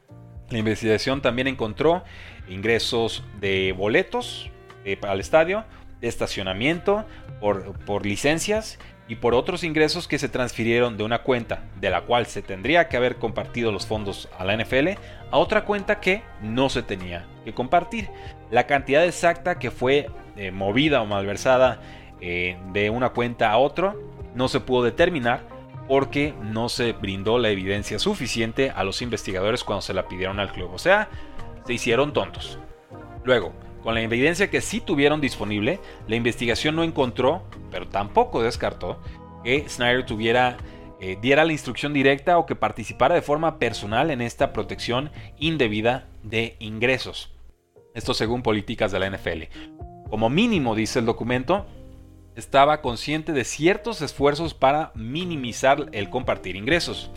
La 0.49 0.59
investigación 0.59 1.21
también 1.21 1.47
encontró 1.47 2.03
ingresos 2.49 3.23
de 3.39 3.73
boletos, 3.77 4.49
eh, 4.85 4.97
al 5.03 5.19
estadio, 5.19 5.65
de 5.99 6.07
estacionamiento, 6.07 7.05
por, 7.39 7.73
por 7.85 8.05
licencias 8.05 8.79
y 9.07 9.15
por 9.15 9.33
otros 9.33 9.63
ingresos 9.63 10.07
que 10.07 10.17
se 10.17 10.29
transfirieron 10.29 10.95
de 10.95 11.03
una 11.03 11.23
cuenta 11.23 11.63
de 11.79 11.89
la 11.89 12.01
cual 12.01 12.27
se 12.27 12.41
tendría 12.41 12.87
que 12.87 12.97
haber 12.97 13.17
compartido 13.17 13.71
los 13.71 13.85
fondos 13.85 14.29
a 14.39 14.45
la 14.45 14.55
NFL 14.55 14.89
a 15.31 15.37
otra 15.37 15.65
cuenta 15.65 15.99
que 15.99 16.23
no 16.41 16.69
se 16.69 16.81
tenía 16.81 17.25
que 17.43 17.53
compartir. 17.53 18.09
La 18.51 18.67
cantidad 18.67 19.05
exacta 19.05 19.59
que 19.59 19.69
fue 19.69 20.09
eh, 20.37 20.51
movida 20.51 21.01
o 21.01 21.05
malversada 21.05 21.81
eh, 22.21 22.57
de 22.71 22.89
una 22.89 23.09
cuenta 23.09 23.51
a 23.51 23.57
otra 23.57 23.95
no 24.33 24.47
se 24.47 24.59
pudo 24.59 24.83
determinar 24.83 25.41
porque 25.87 26.33
no 26.41 26.69
se 26.69 26.93
brindó 26.93 27.37
la 27.37 27.49
evidencia 27.49 27.99
suficiente 27.99 28.71
a 28.73 28.85
los 28.85 29.01
investigadores 29.01 29.63
cuando 29.65 29.81
se 29.81 29.93
la 29.93 30.07
pidieron 30.07 30.39
al 30.39 30.53
club. 30.53 30.71
O 30.73 30.79
sea, 30.79 31.09
se 31.65 31.73
hicieron 31.73 32.13
tontos. 32.13 32.59
Luego, 33.25 33.51
con 33.83 33.95
la 33.95 34.01
evidencia 34.01 34.49
que 34.49 34.61
sí 34.61 34.79
tuvieron 34.79 35.21
disponible, 35.21 35.79
la 36.07 36.15
investigación 36.15 36.75
no 36.75 36.83
encontró, 36.83 37.43
pero 37.71 37.87
tampoco 37.87 38.41
descartó, 38.41 38.99
que 39.43 39.67
Snyder 39.67 40.05
tuviera, 40.05 40.57
eh, 40.99 41.17
diera 41.21 41.45
la 41.45 41.51
instrucción 41.51 41.93
directa 41.93 42.37
o 42.37 42.45
que 42.45 42.55
participara 42.55 43.15
de 43.15 43.21
forma 43.21 43.57
personal 43.57 44.11
en 44.11 44.21
esta 44.21 44.53
protección 44.53 45.11
indebida 45.39 46.07
de 46.23 46.55
ingresos. 46.59 47.33
Esto 47.93 48.13
según 48.13 48.43
políticas 48.43 48.91
de 48.91 48.99
la 48.99 49.09
NFL. 49.09 49.43
Como 50.09 50.29
mínimo, 50.29 50.75
dice 50.75 50.99
el 50.99 51.05
documento, 51.05 51.65
estaba 52.35 52.81
consciente 52.81 53.33
de 53.33 53.43
ciertos 53.43 54.01
esfuerzos 54.01 54.53
para 54.53 54.91
minimizar 54.95 55.87
el 55.91 56.09
compartir 56.09 56.55
ingresos, 56.55 57.11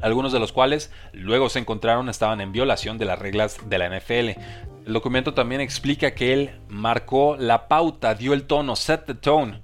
algunos 0.00 0.32
de 0.32 0.38
los 0.38 0.52
cuales 0.52 0.92
luego 1.12 1.48
se 1.48 1.58
encontraron 1.58 2.08
estaban 2.08 2.40
en 2.40 2.52
violación 2.52 2.98
de 2.98 3.04
las 3.04 3.18
reglas 3.18 3.68
de 3.68 3.78
la 3.78 3.88
NFL. 3.88 4.40
El 4.86 4.94
documento 4.94 5.34
también 5.34 5.60
explica 5.60 6.14
que 6.14 6.32
él 6.32 6.50
marcó 6.68 7.36
la 7.36 7.68
pauta, 7.68 8.14
dio 8.14 8.32
el 8.32 8.44
tono, 8.44 8.76
set 8.76 9.04
the 9.04 9.14
tone, 9.14 9.60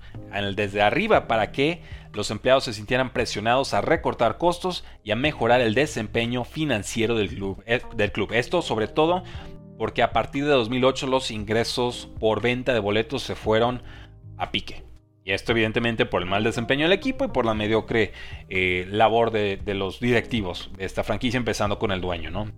desde 0.55 0.83
arriba 0.83 1.27
para 1.27 1.53
que 1.53 1.83
los 2.13 2.31
empleados 2.31 2.65
se 2.65 2.73
sintieran 2.73 3.13
presionados 3.13 3.75
a 3.75 3.81
recortar 3.81 4.39
costos 4.39 4.85
y 5.03 5.11
a 5.11 5.17
mejorar 5.17 5.61
el 5.61 5.75
desempeño 5.75 6.45
financiero 6.45 7.15
del 7.15 7.29
club. 7.29 7.63
Eh, 7.67 7.83
del 7.97 8.13
club. 8.13 8.33
Esto 8.33 8.63
sobre 8.63 8.89
todo 8.89 9.23
porque 9.79 10.03
a 10.03 10.13
partir 10.13 10.45
de 10.45 10.51
2008 10.51 11.07
los 11.07 11.31
ingresos 11.31 12.09
por 12.21 12.41
venta 12.41 12.73
de 12.73 12.81
boletos 12.81 13.23
se 13.23 13.35
fueron 13.35 13.83
a 14.37 14.51
pique. 14.51 14.85
Y 15.25 15.33
esto 15.33 15.53
evidentemente 15.53 16.05
por 16.05 16.23
el 16.23 16.29
mal 16.29 16.45
desempeño 16.45 16.85
del 16.85 16.93
equipo 16.93 17.25
y 17.25 17.29
por 17.29 17.47
la 17.47 17.55
mediocre 17.55 18.13
eh, 18.49 18.87
labor 18.91 19.31
de, 19.31 19.59
los 19.75 19.99
directivos 19.99 20.71
de 20.77 20.85
esta 20.85 21.03
franquicia, 21.03 21.39
empezando 21.39 21.79
con 21.79 21.91
el 21.93 22.01
dueño, 22.01 22.31
¿no? 22.31 22.53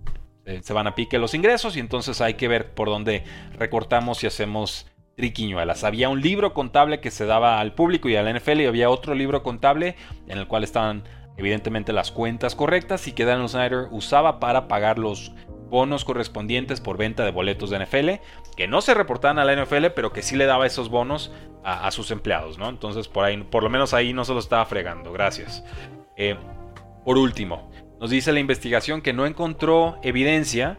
se 0.62 0.72
van 0.72 0.86
a 0.86 0.94
pique 0.94 1.18
los 1.18 1.34
ingresos 1.34 1.76
y 1.76 1.80
entonces 1.80 2.20
hay 2.20 2.34
que 2.34 2.46
ver 2.46 2.72
por 2.72 2.88
dónde 2.88 3.24
recortamos 3.58 4.22
y 4.22 4.28
hacemos 4.28 4.86
triquiñuelas. 5.16 5.82
Había 5.82 6.08
un 6.08 6.20
libro 6.20 6.54
contable 6.54 7.00
que 7.00 7.10
se 7.10 7.26
daba 7.26 7.58
al 7.58 7.74
público 7.74 8.08
y 8.08 8.16
al 8.16 8.32
NFL 8.32 8.60
y 8.60 8.66
había 8.66 8.90
otro 8.90 9.14
libro 9.14 9.42
contable 9.42 9.96
en 10.28 10.38
el 10.38 10.46
cual 10.46 10.62
estaban 10.62 11.04
evidentemente 11.36 11.92
las 11.92 12.12
cuentas 12.12 12.54
correctas 12.54 13.08
y 13.08 13.12
que 13.12 13.24
Daniel 13.24 13.48
Snyder 13.48 13.88
usaba 13.90 14.38
para 14.38 14.68
pagar 14.68 14.98
los 14.98 15.34
bonos 15.68 16.04
correspondientes 16.04 16.80
por 16.80 16.96
venta 16.96 17.24
de 17.24 17.30
boletos 17.30 17.70
de 17.70 17.84
NFL, 17.84 18.10
que 18.56 18.68
no 18.68 18.80
se 18.80 18.94
reportaban 18.94 19.38
a 19.38 19.44
la 19.44 19.54
NFL, 19.54 19.86
pero 19.94 20.12
que 20.12 20.22
sí 20.22 20.36
le 20.36 20.46
daba 20.46 20.66
esos 20.66 20.88
bonos 20.88 21.32
a, 21.64 21.90
sus 21.90 22.12
empleados, 22.12 22.58
¿no? 22.58 22.68
Entonces, 22.68 23.08
por 23.08 23.24
ahí, 23.24 23.42
por 23.42 23.64
lo 23.64 23.70
menos 23.70 23.92
ahí 23.92 24.12
no 24.12 24.24
se 24.24 24.32
lo 24.32 24.38
estaba 24.38 24.64
fregando. 24.66 25.12
Gracias. 25.12 25.64
Eh, 26.16 26.36
por 27.04 27.18
último, 27.18 27.70
nos 28.00 28.10
dice 28.10 28.32
la 28.32 28.38
investigación 28.38 29.02
que 29.02 29.12
no 29.12 29.26
encontró 29.26 29.98
evidencia 30.02 30.78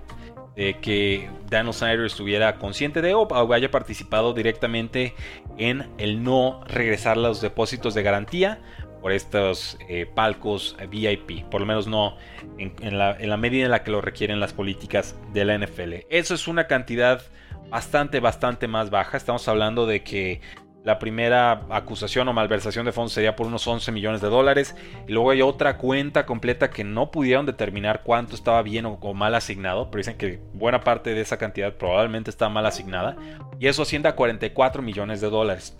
de 0.55 0.79
que 0.79 1.29
Daniel 1.49 1.73
Snyder 1.73 2.05
estuviera 2.05 2.57
consciente 2.57 3.01
de 3.01 3.13
o 3.13 3.53
haya 3.53 3.69
participado 3.69 4.33
directamente 4.33 5.13
en 5.57 5.89
el 5.97 6.23
no 6.23 6.61
regresar 6.65 7.15
los 7.17 7.41
depósitos 7.41 7.93
de 7.93 8.03
garantía 8.03 8.59
por 9.07 9.13
estos 9.13 9.77
eh, 9.87 10.05
palcos 10.05 10.75
VIP, 10.89 11.45
por 11.45 11.61
lo 11.61 11.65
menos 11.65 11.87
no 11.87 12.17
en, 12.57 12.97
la, 12.97 13.37
medida 13.37 13.63
en 13.63 13.71
la 13.71 13.81
que 13.81 13.89
lo 13.89 14.01
requieren 14.01 14.41
las 14.41 14.51
políticas 14.51 15.15
de 15.31 15.45
la 15.45 15.57
NFL. 15.57 15.93
Eso 16.09 16.35
es 16.35 16.45
una 16.49 16.67
cantidad 16.67 17.21
bastante, 17.69 18.19
bastante 18.19 18.67
más 18.67 18.89
baja. 18.89 19.15
Estamos 19.15 19.47
hablando 19.47 19.85
de 19.85 20.03
que 20.03 20.41
la 20.83 20.99
primera 20.99 21.65
acusación 21.69 22.27
o 22.27 22.33
malversación 22.33 22.85
de 22.85 22.91
fondos 22.91 23.13
sería 23.13 23.37
por 23.37 23.47
unos 23.47 23.65
11 23.65 23.93
millones 23.93 24.19
de 24.19 24.27
dólares. 24.27 24.75
Y 25.07 25.13
luego 25.13 25.31
hay 25.31 25.41
otra 25.41 25.77
cuenta 25.77 26.25
completa 26.25 26.69
que 26.69 26.83
no 26.83 27.09
pudieron 27.09 27.45
determinar 27.45 28.01
cuánto 28.03 28.35
estaba 28.35 28.61
bien 28.61 28.85
o, 28.87 28.99
o, 28.99 29.13
mal 29.13 29.35
asignado. 29.35 29.89
Pero 29.89 29.99
dicen 29.99 30.17
que 30.17 30.41
buena 30.53 30.81
parte 30.81 31.13
de 31.13 31.21
esa 31.21 31.37
cantidad 31.37 31.73
probablemente 31.75 32.29
está 32.29 32.49
mal 32.49 32.65
asignada. 32.65 33.15
Y 33.57 33.67
eso 33.67 33.83
asciende 33.83 34.09
a 34.09 34.15
44 34.17 34.81
millones 34.81 35.21
de 35.21 35.29
dólares. 35.29 35.77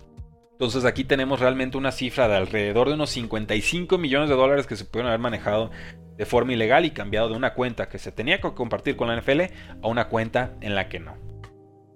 Entonces 0.58 0.84
aquí 0.84 1.04
tenemos 1.04 1.38
realmente 1.38 1.78
una 1.78 1.92
cifra 1.92 2.26
de 2.26 2.34
alrededor 2.34 2.88
de 2.88 2.94
unos 2.94 3.10
55 3.10 3.96
millones 3.96 4.28
de 4.28 4.34
dólares 4.34 4.66
que 4.66 4.74
se 4.74 4.84
pueden 4.84 5.06
haber 5.06 5.20
manejado 5.20 5.70
de 6.16 6.26
forma 6.26 6.52
ilegal 6.52 6.84
y 6.84 6.90
cambiado 6.90 7.28
de 7.28 7.36
una 7.36 7.54
cuenta 7.54 7.88
que 7.88 8.00
se 8.00 8.10
tenía 8.10 8.40
que 8.40 8.52
compartir 8.54 8.96
con 8.96 9.06
la 9.06 9.16
NFL 9.16 9.42
a 9.80 9.86
una 9.86 10.08
cuenta 10.08 10.56
en 10.60 10.74
la 10.74 10.88
que 10.88 10.98
no. 10.98 11.14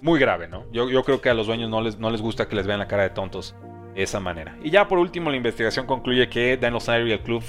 Muy 0.01 0.21
grave, 0.21 0.47
¿no? 0.47 0.71
Yo, 0.71 0.87
creo 1.03 1.21
que 1.21 1.29
a 1.29 1.35
los 1.35 1.49
dueños 1.49 1.71
no 1.71 1.81
les, 1.81 1.99
no 1.99 2.09
les 2.11 2.23
gusta 2.23 2.47
que 2.47 2.55
les 2.55 2.65
vean 2.65 2.79
la 2.79 2.87
cara 2.87 3.03
de 3.03 3.11
tontos 3.11 3.57
de 3.97 4.05
esa 4.05 4.21
manera. 4.21 4.57
Y 4.63 4.71
ya 4.71 4.87
por 4.87 5.01
último 5.01 5.29
la 5.29 5.37
investigación 5.37 5.87
concluye 5.87 6.29
que 6.29 6.57
Daniel 6.57 6.81
Snyder 6.81 7.09
y 7.09 7.13
el 7.13 7.21
club 7.23 7.43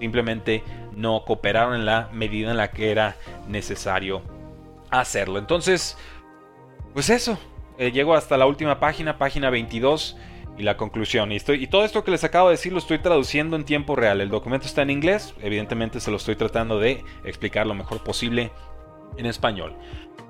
simplemente 0.00 0.64
no 0.94 1.22
cooperaron 1.26 1.74
en 1.74 1.84
la 1.84 2.08
medida 2.14 2.50
en 2.50 2.56
la 2.56 2.70
que 2.70 2.90
era 2.90 3.16
necesario 3.46 4.22
hacerlo. 4.88 5.38
Entonces, 5.38 5.98
pues 6.94 7.10
eso. 7.10 7.38
Eh, 7.76 7.92
llego 7.92 8.14
hasta 8.14 8.38
la 8.38 8.46
última 8.46 8.80
página, 8.80 9.18
página 9.18 9.50
22 9.50 10.16
y 10.58 10.62
la 10.62 10.76
conclusión. 10.76 11.32
Y, 11.32 11.38
todo 11.40 11.84
esto 11.84 12.04
que 12.04 12.10
les 12.10 12.24
acabo 12.24 12.48
de 12.48 12.54
decir 12.54 12.72
lo 12.72 12.78
estoy 12.78 12.98
traduciendo 12.98 13.56
en 13.56 13.64
tiempo 13.64 13.96
real. 13.96 14.20
El 14.20 14.30
documento 14.30 14.66
está 14.66 14.82
en 14.82 14.90
inglés, 14.90 15.34
evidentemente 15.42 16.00
se 16.00 16.10
lo 16.10 16.16
estoy 16.16 16.36
tratando 16.36 16.78
de 16.78 17.04
explicar 17.24 17.66
lo 17.66 17.74
mejor 17.74 18.02
posible 18.02 18.50
en 19.16 19.26
español. 19.26 19.76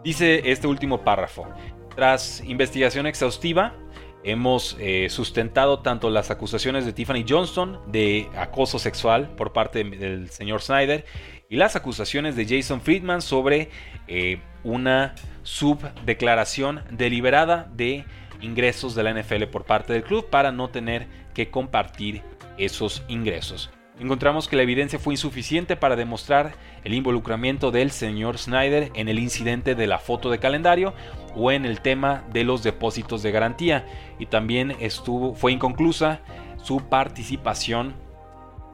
Dice 0.05 0.43
este 0.51 0.67
último 0.67 1.03
párrafo. 1.03 1.49
Tras 1.95 2.43
investigación 2.45 3.07
exhaustiva, 3.07 3.75
hemos 4.23 4.77
eh, 4.81 5.09
sustentado 5.09 5.81
tanto 5.81 6.11
las 6.11 6.31
acusaciones 6.31 6.85
de 6.85 6.93
Tiffany 6.93 7.25
Johnston 7.27 7.81
de 7.87 8.29
acoso 8.37 8.79
sexual 8.79 9.31
por 9.37 9.53
parte 9.53 9.85
del 9.85 10.31
señor 10.31 10.63
Snyder 10.63 11.05
y 11.49 11.57
las 11.57 11.77
acusaciones 11.77 12.35
de 12.35 12.45
Jason 12.45 12.81
Friedman 12.81 13.23
sobre 13.23 13.71
eh, 14.09 14.41
una 14.65 15.15
subdeclaración 15.45 16.83
deliberada 16.91 17.71
de 17.73 18.05
ingresos 18.41 18.95
de 18.95 19.03
la 19.03 19.13
NFL 19.13 19.45
por 19.45 19.65
parte 19.65 19.93
del 19.93 20.03
club 20.05 20.29
para 20.29 20.53
no 20.53 20.69
tener 20.69 21.07
que 21.35 21.51
compartir 21.51 22.23
esos 22.59 23.03
ingresos. 23.09 23.71
Encontramos 23.99 24.47
que 24.47 24.57
la 24.57 24.63
evidencia 24.63 24.99
fue 24.99 25.15
insuficiente 25.15 25.75
para 25.75 25.97
demostrar 25.97 26.55
el 26.85 26.93
involucramiento 26.93 27.71
del 27.71 27.91
señor 27.91 28.37
Snyder 28.37 28.91
en 28.95 29.09
el 29.09 29.19
incidente 29.19 29.75
de 29.75 29.87
la 29.87 29.99
foto 29.99 30.31
de 30.31 30.39
calendario 30.39 30.93
o 31.35 31.51
en 31.51 31.65
el 31.65 31.81
tema 31.81 32.23
de 32.31 32.45
los 32.45 32.63
depósitos 32.63 33.23
de 33.23 33.33
garantía 33.33 33.87
y 34.19 34.27
también 34.27 34.77
estuvo 34.81 35.35
fue 35.35 35.53
inconclusa 35.53 36.21
su 36.63 36.89
participación 36.89 37.95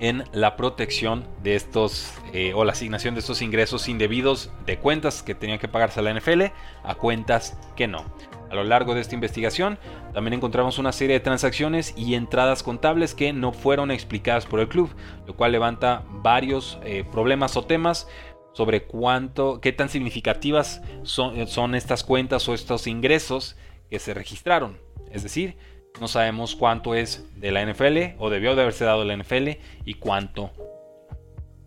en 0.00 0.24
la 0.32 0.56
protección 0.56 1.24
de 1.44 1.54
estos 1.54 2.12
eh, 2.32 2.52
o 2.54 2.64
la 2.64 2.72
asignación 2.72 3.14
de 3.14 3.20
estos 3.20 3.42
ingresos 3.42 3.88
indebidos 3.88 4.50
de 4.66 4.78
cuentas 4.78 5.22
que 5.22 5.36
tenían 5.36 5.60
que 5.60 5.68
pagarse 5.68 6.00
a 6.00 6.02
la 6.02 6.12
NFL 6.12 6.42
a 6.82 6.94
cuentas 6.96 7.56
que 7.76 7.86
no. 7.86 8.04
A 8.52 8.54
lo 8.54 8.64
largo 8.64 8.94
de 8.94 9.00
esta 9.00 9.14
investigación 9.14 9.78
también 10.12 10.34
encontramos 10.34 10.78
una 10.78 10.92
serie 10.92 11.14
de 11.14 11.20
transacciones 11.20 11.94
y 11.96 12.16
entradas 12.16 12.62
contables 12.62 13.14
que 13.14 13.32
no 13.32 13.54
fueron 13.54 13.90
explicadas 13.90 14.44
por 14.44 14.60
el 14.60 14.68
club, 14.68 14.94
lo 15.26 15.34
cual 15.34 15.52
levanta 15.52 16.02
varios 16.10 16.78
eh, 16.84 17.02
problemas 17.10 17.56
o 17.56 17.64
temas 17.64 18.08
sobre 18.52 18.82
cuánto, 18.82 19.58
qué 19.62 19.72
tan 19.72 19.88
significativas 19.88 20.82
son, 21.02 21.46
son 21.46 21.74
estas 21.74 22.04
cuentas 22.04 22.46
o 22.46 22.52
estos 22.52 22.86
ingresos 22.86 23.56
que 23.88 23.98
se 23.98 24.12
registraron. 24.12 24.76
Es 25.10 25.22
decir, 25.22 25.56
no 25.98 26.06
sabemos 26.06 26.54
cuánto 26.54 26.94
es 26.94 27.26
de 27.34 27.52
la 27.52 27.64
NFL 27.64 28.18
o 28.18 28.28
debió 28.28 28.54
de 28.54 28.60
haberse 28.60 28.84
dado 28.84 29.06
la 29.06 29.16
NFL 29.16 29.48
y 29.86 29.94
cuánto. 29.94 30.50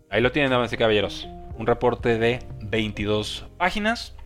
Ahí 0.08 0.20
lo 0.20 0.30
tienen, 0.30 0.52
damas 0.52 0.72
y 0.72 0.76
caballeros. 0.76 1.26
Un 1.58 1.66
reporte 1.66 2.16
de 2.16 2.46
22 2.60 3.46
páginas 3.58 4.16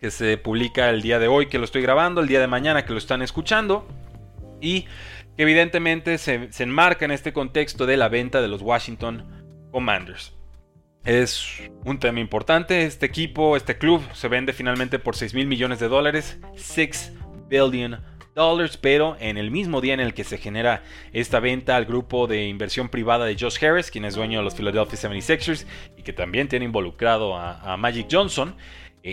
que 0.00 0.10
se 0.10 0.38
publica 0.38 0.90
el 0.90 1.02
día 1.02 1.18
de 1.18 1.28
hoy 1.28 1.46
que 1.46 1.58
lo 1.58 1.64
estoy 1.64 1.82
grabando, 1.82 2.20
el 2.20 2.28
día 2.28 2.40
de 2.40 2.46
mañana 2.46 2.84
que 2.84 2.92
lo 2.92 2.98
están 2.98 3.22
escuchando 3.22 3.86
y 4.60 4.82
que 5.36 5.42
evidentemente 5.42 6.18
se, 6.18 6.50
enmarca 6.58 7.04
en 7.04 7.10
este 7.10 7.32
contexto 7.32 7.86
de 7.86 7.96
la 7.96 8.08
venta 8.08 8.40
de 8.40 8.48
los 8.48 8.62
Washington 8.62 9.68
Commanders. 9.72 10.34
Es 11.04 11.62
un 11.84 11.98
tema 11.98 12.20
importante, 12.20 12.84
este 12.84 13.06
equipo, 13.06 13.56
este 13.56 13.78
club 13.78 14.02
se 14.12 14.28
vende 14.28 14.52
finalmente 14.52 14.98
por 14.98 15.16
6 15.16 15.34
mil 15.34 15.46
millones 15.46 15.80
de 15.80 15.88
dólares, 15.88 16.38
6 16.56 17.12
billion 17.48 18.00
dollars, 18.34 18.76
pero 18.76 19.16
en 19.18 19.36
el 19.36 19.50
mismo 19.50 19.80
día 19.80 19.94
en 19.94 20.00
el 20.00 20.14
que 20.14 20.22
se 20.22 20.38
genera 20.38 20.82
esta 21.12 21.40
venta 21.40 21.76
al 21.76 21.86
grupo 21.86 22.26
de 22.26 22.46
inversión 22.46 22.88
privada 22.88 23.24
de 23.24 23.36
Josh 23.38 23.64
Harris, 23.64 23.90
quien 23.90 24.04
es 24.04 24.14
dueño 24.14 24.38
de 24.38 24.44
los 24.44 24.54
Philadelphia 24.54 24.98
76ers 24.98 25.66
y 25.96 26.02
que 26.02 26.12
también 26.12 26.46
tiene 26.46 26.66
involucrado 26.66 27.36
a 27.36 27.76
Magic 27.76 28.08
Johnson, 28.10 28.54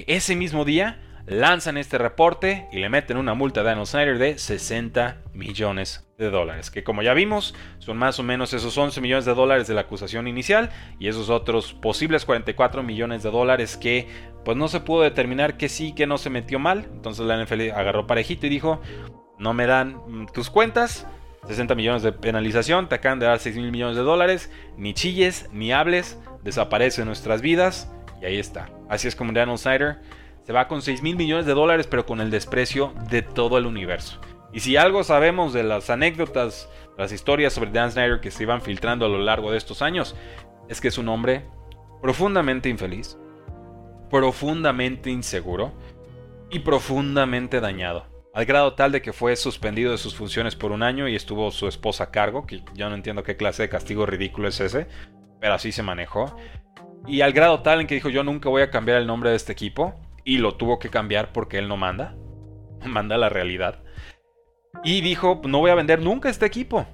ese 0.08 0.36
mismo 0.36 0.66
día 0.66 1.00
lanzan 1.28 1.78
este 1.78 1.98
reporte 1.98 2.68
y 2.72 2.80
le 2.80 2.90
meten 2.90 3.18
una 3.18 3.34
multa 3.34 3.62
a 3.62 3.64
Daniel 3.64 3.88
Snyder 3.88 4.18
de 4.18 4.38
60 4.38 5.22
millones 5.34 6.08
de 6.18 6.30
dólares, 6.30 6.70
que 6.70 6.84
como 6.84 7.02
ya 7.02 7.14
vimos 7.14 7.56
son 7.80 7.98
más 7.98 8.20
o 8.20 8.24
menos 8.24 8.54
esos 8.54 8.78
11 8.78 9.02
millones 9.02 9.26
de 9.26 9.34
dólares 9.34 9.68
de 9.68 9.74
la 9.74 9.82
acusación 9.82 10.28
inicial 10.28 10.70
y 11.00 11.08
esos 11.08 11.30
otros 11.30 11.74
posibles 11.74 12.26
44 12.26 12.84
millones 12.84 13.24
de 13.24 13.32
dólares 13.32 13.76
que 13.76 14.08
pues 14.46 14.56
no 14.56 14.68
se 14.68 14.80
pudo 14.80 15.02
determinar 15.02 15.58
que 15.58 15.68
sí, 15.68 15.94
que 15.94 16.08
no 16.08 16.18
se 16.18 16.30
metió 16.30 16.60
mal, 16.60 16.88
entonces 16.92 17.26
la 17.26 17.44
NFL 17.44 17.72
agarró 17.72 18.06
parejito 18.06 18.46
y 18.46 18.50
dijo, 18.50 18.80
no 19.40 19.54
me 19.54 19.66
dan 19.66 19.98
mm, 20.08 20.28
tus 20.28 20.50
cuentas, 20.50 21.08
60 21.48 21.74
millones 21.76 22.04
de 22.04 22.12
penalización, 22.12 22.88
te 22.88 22.96
acaban 22.96 23.20
de 23.20 23.26
dar 23.26 23.40
6 23.40 23.56
mil 23.58 23.72
millones 23.72 23.98
de 23.98 24.04
dólares, 24.04 24.52
ni 24.78 24.94
chilles, 24.94 25.50
ni 25.52 25.74
hables, 25.74 26.20
desaparece 26.44 27.04
nuestras 27.06 27.42
vidas 27.42 27.92
y 28.22 28.26
ahí 28.26 28.38
está. 28.38 28.70
Así 28.90 29.08
es 29.08 29.16
como 29.16 29.32
Daniel 29.32 29.58
Snyder 29.58 30.00
se 30.44 30.54
va 30.54 30.68
con 30.68 30.82
6 30.82 31.02
mil 31.02 31.16
millones 31.16 31.46
de 31.46 31.54
dólares, 31.54 31.88
pero 31.88 32.06
con 32.06 32.22
el 32.22 32.30
desprecio 32.30 32.94
de 33.10 33.24
todo 33.24 33.58
el 33.58 33.66
universo. 33.66 34.20
Y 34.54 34.60
si 34.60 34.78
algo 34.78 35.04
sabemos 35.04 35.54
de 35.54 35.64
las 35.64 35.90
anécdotas, 35.90 36.70
las 36.98 37.12
historias 37.12 37.52
sobre 37.52 37.72
Dan 37.72 37.92
Snyder 37.92 38.20
que 38.20 38.32
se 38.32 38.44
iban 38.44 38.62
filtrando 38.62 39.06
a 39.06 39.10
lo 39.10 39.18
largo 39.18 39.52
de 39.52 39.58
estos 39.58 39.82
años, 39.82 40.16
es 40.70 40.80
que 40.80 40.88
es 40.90 40.98
un 40.98 41.10
hombre 41.10 41.46
profundamente 42.02 42.70
infeliz, 42.70 43.18
profundamente 44.10 45.10
inseguro 45.10 45.74
y 46.52 46.60
profundamente 46.60 47.60
dañado. 47.60 48.06
al 48.34 48.46
grado 48.46 48.74
tal 48.74 48.92
de 48.92 49.02
que 49.02 49.14
fue 49.14 49.36
suspendido 49.38 49.92
de 49.92 49.98
sus 49.98 50.14
funciones 50.14 50.58
por 50.58 50.74
un 50.74 50.84
año 50.84 51.08
y 51.08 51.16
estuvo 51.16 51.50
su 51.52 51.70
esposa 51.70 52.04
a 52.04 52.12
cargo, 52.12 52.46
que 52.46 52.62
yo 52.74 52.90
no 52.90 52.96
entiendo 52.96 53.24
qué 53.24 53.38
clase 53.38 53.64
de 53.64 53.70
castigo 53.70 54.06
ridículo 54.06 54.50
es 54.50 54.60
ese, 54.60 54.88
pero 55.40 55.54
así 55.54 55.72
se 55.72 55.84
manejó. 55.84 56.36
Y 57.08 57.22
al 57.22 57.34
grado 57.34 57.62
tal 57.62 57.82
en 57.82 57.88
que 57.88 57.96
dijo 57.96 58.10
yo 58.10 58.24
nunca 58.24 58.50
voy 58.50 58.62
a 58.62 58.72
cambiar 58.72 58.98
el 58.98 59.08
nombre 59.08 59.30
de 59.30 59.36
este 59.36 59.52
equipo, 59.52 59.94
y 60.24 60.40
lo 60.40 60.56
tuvo 60.56 60.80
que 60.80 60.90
cambiar 60.90 61.32
porque 61.32 61.58
él 61.58 61.68
no 61.68 61.78
manda, 61.78 62.16
manda 62.86 63.18
la 63.18 63.30
realidad. 63.30 63.84
Y 64.84 65.02
dijo, 65.02 65.42
no 65.46 65.60
voy 65.60 65.72
a 65.72 65.76
vender 65.76 66.02
nunca 66.02 66.30
este 66.30 66.46
equipo. 66.46 66.86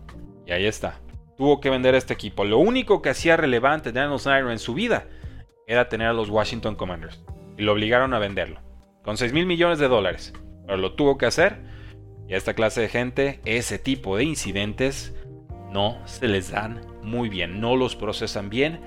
Y 0.45 0.51
ahí 0.51 0.65
está, 0.65 0.99
tuvo 1.37 1.59
que 1.59 1.69
vender 1.69 1.95
este 1.95 2.13
equipo. 2.13 2.45
Lo 2.45 2.57
único 2.57 3.01
que 3.01 3.09
hacía 3.09 3.37
relevante 3.37 3.91
Daniel 3.91 4.19
Snyder 4.19 4.51
en 4.51 4.59
su 4.59 4.73
vida 4.73 5.07
era 5.67 5.89
tener 5.89 6.07
a 6.07 6.13
los 6.13 6.29
Washington 6.29 6.75
Commanders. 6.75 7.23
Y 7.57 7.63
lo 7.63 7.73
obligaron 7.73 8.13
a 8.13 8.19
venderlo, 8.19 8.59
con 9.03 9.17
6 9.17 9.33
mil 9.33 9.45
millones 9.45 9.79
de 9.79 9.87
dólares 9.87 10.33
pero 10.71 10.77
lo 10.77 10.93
tuvo 10.93 11.17
que 11.17 11.25
hacer. 11.25 11.59
Y 12.29 12.33
a 12.33 12.37
esta 12.37 12.53
clase 12.53 12.79
de 12.79 12.87
gente, 12.87 13.41
ese 13.43 13.77
tipo 13.77 14.15
de 14.15 14.23
incidentes 14.23 15.13
no 15.69 15.97
se 16.05 16.29
les 16.29 16.51
dan 16.51 16.81
muy 17.03 17.27
bien, 17.27 17.59
no 17.59 17.75
los 17.75 17.97
procesan 17.97 18.49
bien. 18.49 18.79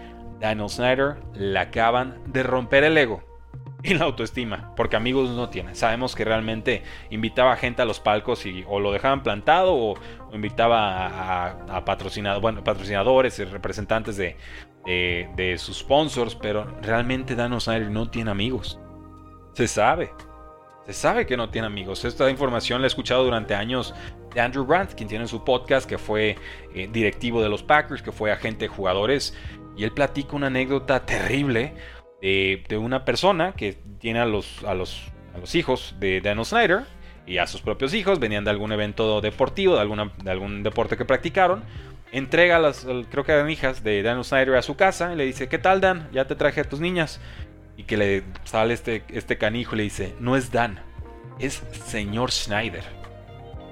Daniel 0.45 0.69
Snyder 0.69 1.17
le 1.33 1.59
acaban 1.59 2.21
de 2.27 2.43
romper 2.43 2.85
el 2.85 2.99
ego 2.99 3.23
y 3.83 3.95
la 3.95 4.05
autoestima, 4.05 4.75
porque 4.77 4.95
amigos 4.95 5.31
no 5.31 5.49
tiene. 5.49 5.75
Sabemos 5.75 6.15
que 6.15 6.23
realmente 6.23 6.83
invitaba 7.09 7.57
gente 7.57 7.81
a 7.81 7.87
los 7.87 7.99
palcos 7.99 8.45
y 8.45 8.63
o 8.69 8.79
lo 8.79 8.93
dejaban 8.93 9.23
plantado 9.23 9.75
o, 9.75 9.95
invitaba 10.35 11.47
a, 11.75 11.85
patrocinadores 11.87 13.39
y 13.39 13.45
representantes 13.45 14.19
de, 14.19 14.37
de 14.85 15.57
sus 15.57 15.79
sponsors, 15.79 16.35
pero 16.35 16.67
realmente 16.83 17.35
Daniel 17.37 17.63
Snyder 17.63 17.91
no 17.91 18.11
tiene 18.11 18.31
amigos. 18.31 18.79
Se 19.55 19.67
sabe. 19.67 20.13
Se 20.87 20.93
sabe 20.93 21.27
que 21.27 21.37
no 21.37 21.49
tiene 21.49 21.67
amigos. 21.67 22.05
Esta 22.05 22.29
información 22.31 22.83
la 22.83 22.87
he 22.87 22.89
escuchado 22.89 23.25
durante 23.25 23.55
años 23.55 23.95
de 24.35 24.41
Andrew 24.41 24.65
Brandt, 24.65 24.95
quien 24.95 25.09
tiene 25.09 25.27
su 25.27 25.43
podcast, 25.43 25.89
que 25.89 25.97
fue 25.97 26.37
eh, 26.75 26.89
directivo 26.93 27.43
de 27.43 27.49
los 27.49 27.63
Packers, 27.63 28.03
que 28.03 28.13
fue 28.13 28.31
agente 28.31 28.67
de 28.67 28.69
jugadores. 28.69 29.35
Y 29.77 29.85
él 29.85 29.93
platica 29.93 30.37
una 30.37 30.49
anécdota 30.49 31.07
terrible 31.07 31.75
de, 32.21 32.79
una 32.79 33.05
persona 33.05 33.53
que 33.53 33.79
tiene 33.99 34.21
a 34.21 34.27
los, 34.27 34.63
a 34.65 34.75
los, 34.75 35.11
a 35.35 35.39
los 35.39 35.55
hijos 35.55 35.95
de 36.01 36.21
Daniel 36.21 36.47
Snyder 36.47 36.83
y 37.27 37.39
a 37.39 37.47
sus 37.47 37.63
propios 37.63 37.95
hijos. 37.95 38.19
Venían 38.19 38.45
de 38.45 38.51
algún 38.51 38.73
evento 38.73 39.21
deportivo, 39.21 39.75
de, 39.75 39.81
alguna, 39.81 40.13
de 40.23 40.31
algún 40.31 40.63
deporte 40.63 40.97
que 40.97 41.05
practicaron. 41.05 41.65
Entrega 42.13 42.57
a 42.57 42.59
las, 42.61 42.87
creo 43.11 43.25
que 43.25 43.33
eran 43.33 43.51
hijas 43.51 43.83
de 43.83 44.03
Daniel 44.03 44.25
Snyder 44.25 44.55
a 44.57 44.63
su 44.63 44.77
casa 44.77 45.13
y 45.13 45.17
le 45.17 45.25
dice, 45.25 45.49
¿qué 45.49 45.59
tal 45.59 45.81
Dan? 45.81 46.09
Ya 46.13 46.27
te 46.27 46.37
traje 46.37 46.61
a 46.61 46.65
tus 46.65 46.81
niñas. 46.81 47.21
Y 47.77 47.85
que 47.85 47.97
le 47.97 48.23
sale 48.45 48.75
este, 48.75 49.05
este 49.09 49.37
canijo 49.39 49.75
y 49.75 49.79
le 49.79 49.83
dice, 49.85 50.15
no 50.21 50.37
es 50.37 50.51
Dan, 50.53 50.81
es 51.39 51.63
señor 51.87 52.31
Schneider. 52.31 52.85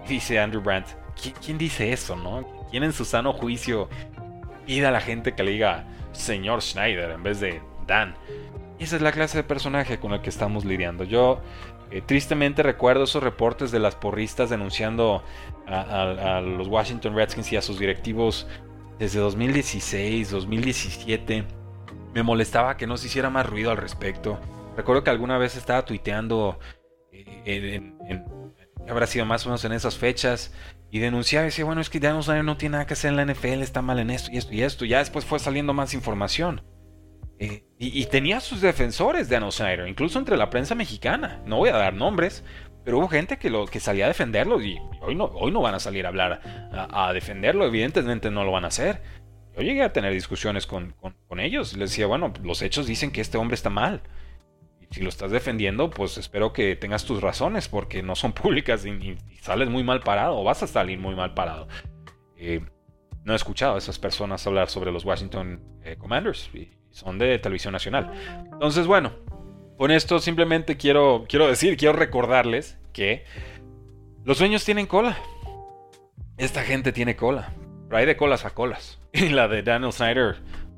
Dice 0.09 0.41
Andrew 0.41 0.63
Brandt, 0.63 0.89
¿quién, 1.45 1.59
dice 1.59 1.93
eso, 1.93 2.17
no? 2.17 2.67
¿Quién 2.71 2.83
en 2.83 2.93
su 2.93 3.05
sano 3.05 3.33
juicio 3.33 3.89
pide 4.67 4.87
a 4.87 4.91
la 4.91 5.01
gente 5.01 5.35
que 5.35 5.43
le 5.43 5.53
diga 5.53 5.85
señor 6.13 6.63
Schneider 6.63 7.11
en 7.11 7.23
vez 7.23 7.41
de 7.41 7.61
Dan? 7.87 8.15
Esa 8.79 8.97
es 8.97 9.03
la 9.03 9.13
clase 9.13 9.39
de 9.39 9.45
personaje 9.45 10.01
con 10.01 10.13
el 10.13 10.21
que 10.21 10.31
estamos 10.31 10.65
lidiando. 10.65 11.05
Yo 11.05 11.41
eh, 11.93 12.03
tristemente 12.05 12.63
recuerdo 12.63 13.05
esos 13.05 13.23
reportes 13.23 13.71
de 13.71 13.79
las 13.79 13.95
porristas 13.95 14.51
denunciando 14.51 15.23
a, 15.69 16.41
los 16.41 16.67
Washington 16.67 17.15
Redskins 17.15 17.53
y 17.53 17.57
a 17.57 17.63
sus 17.63 17.79
directivos 17.79 18.49
desde 18.99 19.21
2016, 19.21 20.31
2017 20.31 21.45
me 22.15 22.23
molestaba 22.23 22.77
que 22.77 22.87
no 22.87 22.97
se 22.97 23.07
hiciera 23.07 23.31
más 23.31 23.47
ruido 23.47 23.71
al 23.71 23.77
respecto. 23.77 24.39
Recuerdo 24.77 25.05
que 25.05 25.11
alguna 25.11 25.39
vez 25.39 25.57
estaba 25.57 25.85
tuiteando, 25.85 26.59
eh, 27.13 27.93
habrá 28.89 29.07
sido 29.07 29.27
más 29.27 29.45
o 29.47 29.51
menos 29.51 29.65
en 29.65 29.73
esas 29.73 29.97
fechas, 29.97 30.53
y 30.91 30.99
denunciaba 30.99 31.47
y 31.47 31.49
decía, 31.49 31.65
bueno, 31.65 31.81
es 31.81 31.89
que 31.89 32.01
Daniel 32.01 32.23
Snyder 32.23 32.45
no 32.45 32.59
tiene 32.59 32.73
nada 32.75 32.87
que 32.87 32.93
hacer 32.93 33.11
en 33.11 33.17
la 33.17 33.25
NFL, 33.25 33.63
está 33.63 33.81
mal 33.81 33.99
en 33.99 34.11
esto 34.11 34.31
y 34.31 34.37
esto 34.37 34.53
y 34.53 34.63
esto. 34.63 34.85
Ya 34.85 34.99
después 34.99 35.25
fue 35.25 35.39
saliendo 35.39 35.73
más 35.73 35.95
información. 35.95 36.63
Eh, 37.39 37.65
y, 37.79 38.05
tenía 38.07 38.41
sus 38.41 38.61
defensores 38.61 39.29
de 39.29 39.41
Snyder, 39.51 39.89
incluso 39.89 40.19
entre 40.19 40.37
la 40.37 40.51
prensa 40.51 40.75
mexicana. 40.75 41.43
No 41.47 41.57
voy 41.57 41.71
a 41.71 41.77
dar 41.77 41.95
nombres, 41.95 42.45
pero 42.85 42.99
hubo 42.99 43.09
gente 43.09 43.39
que, 43.39 43.51
lo, 43.51 43.67
que 43.67 43.81
salía 43.81 44.05
a 44.05 44.09
defenderlo 44.09 44.61
y 44.61 44.79
hoy 45.01 45.15
no, 45.15 45.25
hoy 45.25 45.51
no 45.51 45.61
van 45.61 45.75
a 45.75 45.81
salir 45.81 46.05
a 46.05 46.11
hablar 46.11 46.41
a 46.73 47.13
defenderlo, 47.13 47.67
evidentemente 47.67 48.31
no 48.31 48.45
lo 48.45 48.53
van 48.53 48.65
a 48.65 48.69
hacer. 48.69 49.03
Yo 49.57 49.63
llegué 49.63 49.83
a 49.83 49.93
tener 49.93 50.13
discusiones 50.13 50.67
con, 50.67 50.95
ellos. 51.39 51.77
Les 51.77 51.91
decía, 51.91 52.07
bueno, 52.07 52.33
los 52.43 52.63
hechos 52.63 52.87
dicen 52.87 53.11
que 53.11 53.21
este 53.21 53.39
hombre 53.39 53.55
está 53.55 53.71
mal. 53.71 54.03
Y 54.81 54.95
si 54.95 55.03
lo 55.03 55.09
estás 55.09 55.31
defendiendo, 55.31 55.91
pues 55.91 56.17
espero 56.19 56.53
que 56.53 56.77
tengas 56.77 57.05
tus 57.05 57.21
razones, 57.21 57.69
porque 57.69 58.03
no 58.03 58.15
son 58.15 58.33
públicas 58.33 58.87
y, 58.87 59.17
sales 59.41 59.69
muy 59.69 59.85
mal 59.85 60.01
parado, 60.01 60.39
o 60.39 60.45
vas 60.45 60.63
a 60.63 60.67
salir 60.67 60.99
muy 60.99 61.15
mal 61.15 61.35
parado. 61.35 61.69
Eh, 62.37 62.61
no 63.25 63.33
he 63.33 63.37
escuchado 63.37 63.75
a 63.75 63.79
esas 63.79 63.99
personas 63.99 64.47
hablar 64.47 64.69
sobre 64.69 64.91
los 64.91 65.05
Washington 65.05 65.61
eh, 65.85 65.97
Commanders, 65.97 66.51
y 66.55 66.71
son 66.91 67.19
de 67.19 67.39
televisión 67.39 67.73
nacional. 67.73 68.13
Entonces, 68.53 68.87
bueno, 68.87 69.13
con 69.77 69.91
esto 69.91 70.19
simplemente 70.19 70.77
quiero, 70.77 71.25
quiero 71.29 71.47
decir, 71.47 71.77
quiero 71.77 71.95
recordarles 71.95 72.79
que 72.93 73.25
los 74.25 74.39
sueños 74.39 74.65
tienen 74.65 74.87
cola. 74.87 75.19
Esta 76.37 76.63
gente 76.63 76.93
tiene 76.93 77.17
cola. 77.17 77.53
Pero 77.93 78.01
hay 78.01 78.07
de 78.07 78.17
colas 78.17 78.47
a 78.47 78.51
colas. 78.55 78.99
Y 79.13 79.29
la 79.29 79.49
de 79.49 79.63
Daniel 79.63 79.93
Snyder, 79.93 80.37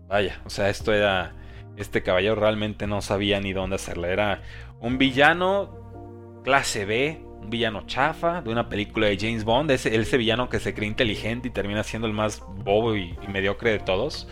vaya, 0.09 0.41
o 0.45 0.51
sea, 0.51 0.69
esto 0.69 0.93
era. 0.93 1.33
Este 1.77 2.03
caballero 2.03 2.35
realmente 2.35 2.89
no 2.89 3.03
sabía 3.03 3.41
ni 3.41 3.53
dónde 3.53 3.77
hacerla. 3.77 4.09
Era 4.09 4.43
un 4.81 4.99
villano 4.99 6.41
clase 6.43 6.85
B, 6.85 7.21
un 7.41 7.51
villano 7.51 7.87
chafa 7.87 8.43
de 8.43 8.51
una 8.51 8.69
película 8.69 9.07
de 9.07 9.17
James 9.17 9.45
Bond. 9.45 9.71
Ese, 9.71 9.95
ese 9.95 10.17
villano 10.17 10.49
que 10.49 10.59
se 10.59 10.75
cree 10.75 10.89
inteligente 10.89 11.47
y 11.47 11.51
termina 11.53 11.85
siendo 11.85 12.09
el 12.09 12.15
más 12.15 12.43
bobo 12.65 12.97
y, 12.97 13.17
mediocre 13.29 13.71
de 13.71 13.79
todos. 13.79 14.27